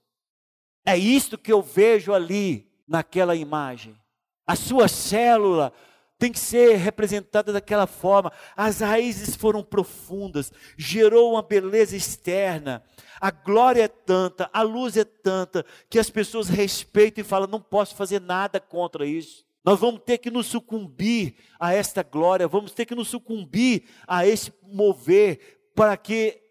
É 0.85 0.97
isto 0.97 1.37
que 1.37 1.51
eu 1.51 1.61
vejo 1.61 2.13
ali 2.13 2.71
naquela 2.87 3.35
imagem. 3.35 3.97
A 4.45 4.55
sua 4.55 4.87
célula 4.87 5.73
tem 6.17 6.31
que 6.31 6.39
ser 6.39 6.75
representada 6.77 7.51
daquela 7.51 7.87
forma. 7.87 8.31
As 8.55 8.79
raízes 8.79 9.35
foram 9.35 9.63
profundas, 9.63 10.51
gerou 10.77 11.33
uma 11.33 11.41
beleza 11.41 11.95
externa. 11.95 12.83
A 13.19 13.31
glória 13.31 13.83
é 13.83 13.87
tanta, 13.87 14.49
a 14.53 14.61
luz 14.61 14.95
é 14.95 15.03
tanta, 15.03 15.65
que 15.89 15.99
as 15.99 16.09
pessoas 16.09 16.47
respeitam 16.47 17.21
e 17.21 17.27
falam: 17.27 17.47
não 17.47 17.61
posso 17.61 17.95
fazer 17.95 18.21
nada 18.21 18.59
contra 18.59 19.05
isso. 19.05 19.44
Nós 19.65 19.79
vamos 19.79 20.01
ter 20.03 20.19
que 20.19 20.29
nos 20.29 20.45
sucumbir 20.45 21.35
a 21.59 21.73
esta 21.73 22.03
glória, 22.03 22.47
vamos 22.47 22.71
ter 22.71 22.85
que 22.85 22.93
nos 22.95 23.07
sucumbir 23.07 23.83
a 24.07 24.25
esse 24.25 24.53
mover, 24.61 25.71
para 25.73 25.97
que 25.97 26.41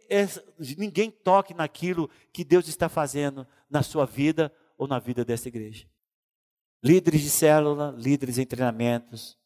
ninguém 0.77 1.11
toque 1.11 1.55
naquilo 1.55 2.11
que 2.33 2.45
Deus 2.45 2.69
está 2.69 2.89
fazendo 2.89 3.47
na 3.71 3.83
sua 3.83 4.05
vida 4.05 4.53
ou 4.77 4.87
na 4.89 4.99
vida 4.99 5.25
dessa 5.25 5.49
igreja 5.49 5.87
líderes 6.85 7.23
de 7.23 7.31
célula, 7.31 7.95
líderes 7.97 8.37
em 8.37 8.45
treinamentos 8.45 9.39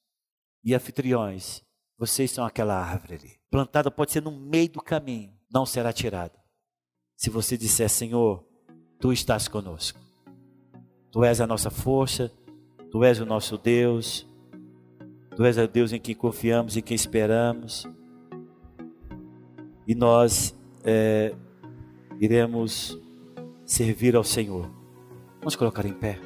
e 0.65 0.75
anfitriões. 0.75 1.63
Vocês 1.97 2.33
são 2.33 2.45
aquela 2.45 2.75
árvore 2.75 3.15
ali. 3.15 3.41
Plantada 3.49 3.93
pode 3.93 4.11
ser 4.11 4.21
no 4.21 4.33
meio 4.33 4.69
do 4.71 4.83
caminho, 4.83 5.33
não 5.49 5.65
será 5.65 5.93
tirada. 5.93 6.37
Se 7.17 7.31
você 7.31 7.57
disser, 7.57 7.89
Senhor, 7.89 8.45
tu 8.99 9.13
estás 9.13 9.47
conosco. 9.47 10.01
Tu 11.13 11.25
és 11.25 11.41
a 11.41 11.47
nossa 11.47 11.71
força, 11.71 12.33
Tu 12.91 13.05
és 13.05 13.21
o 13.21 13.27
nosso 13.27 13.59
Deus, 13.59 14.27
Tu 15.37 15.45
és 15.45 15.57
o 15.57 15.69
Deus 15.69 15.93
em 15.93 16.01
quem 16.01 16.15
confiamos, 16.15 16.77
em 16.77 16.83
quem 16.83 16.95
esperamos, 16.95 17.87
e 19.87 19.95
nós 19.95 20.59
é, 20.85 21.35
iremos 22.19 22.99
servir 23.65 24.17
ao 24.17 24.25
Senhor. 24.25 24.71
Vamos 25.39 25.55
colocar 25.55 25.87
em 25.87 25.93
pé. 25.93 26.19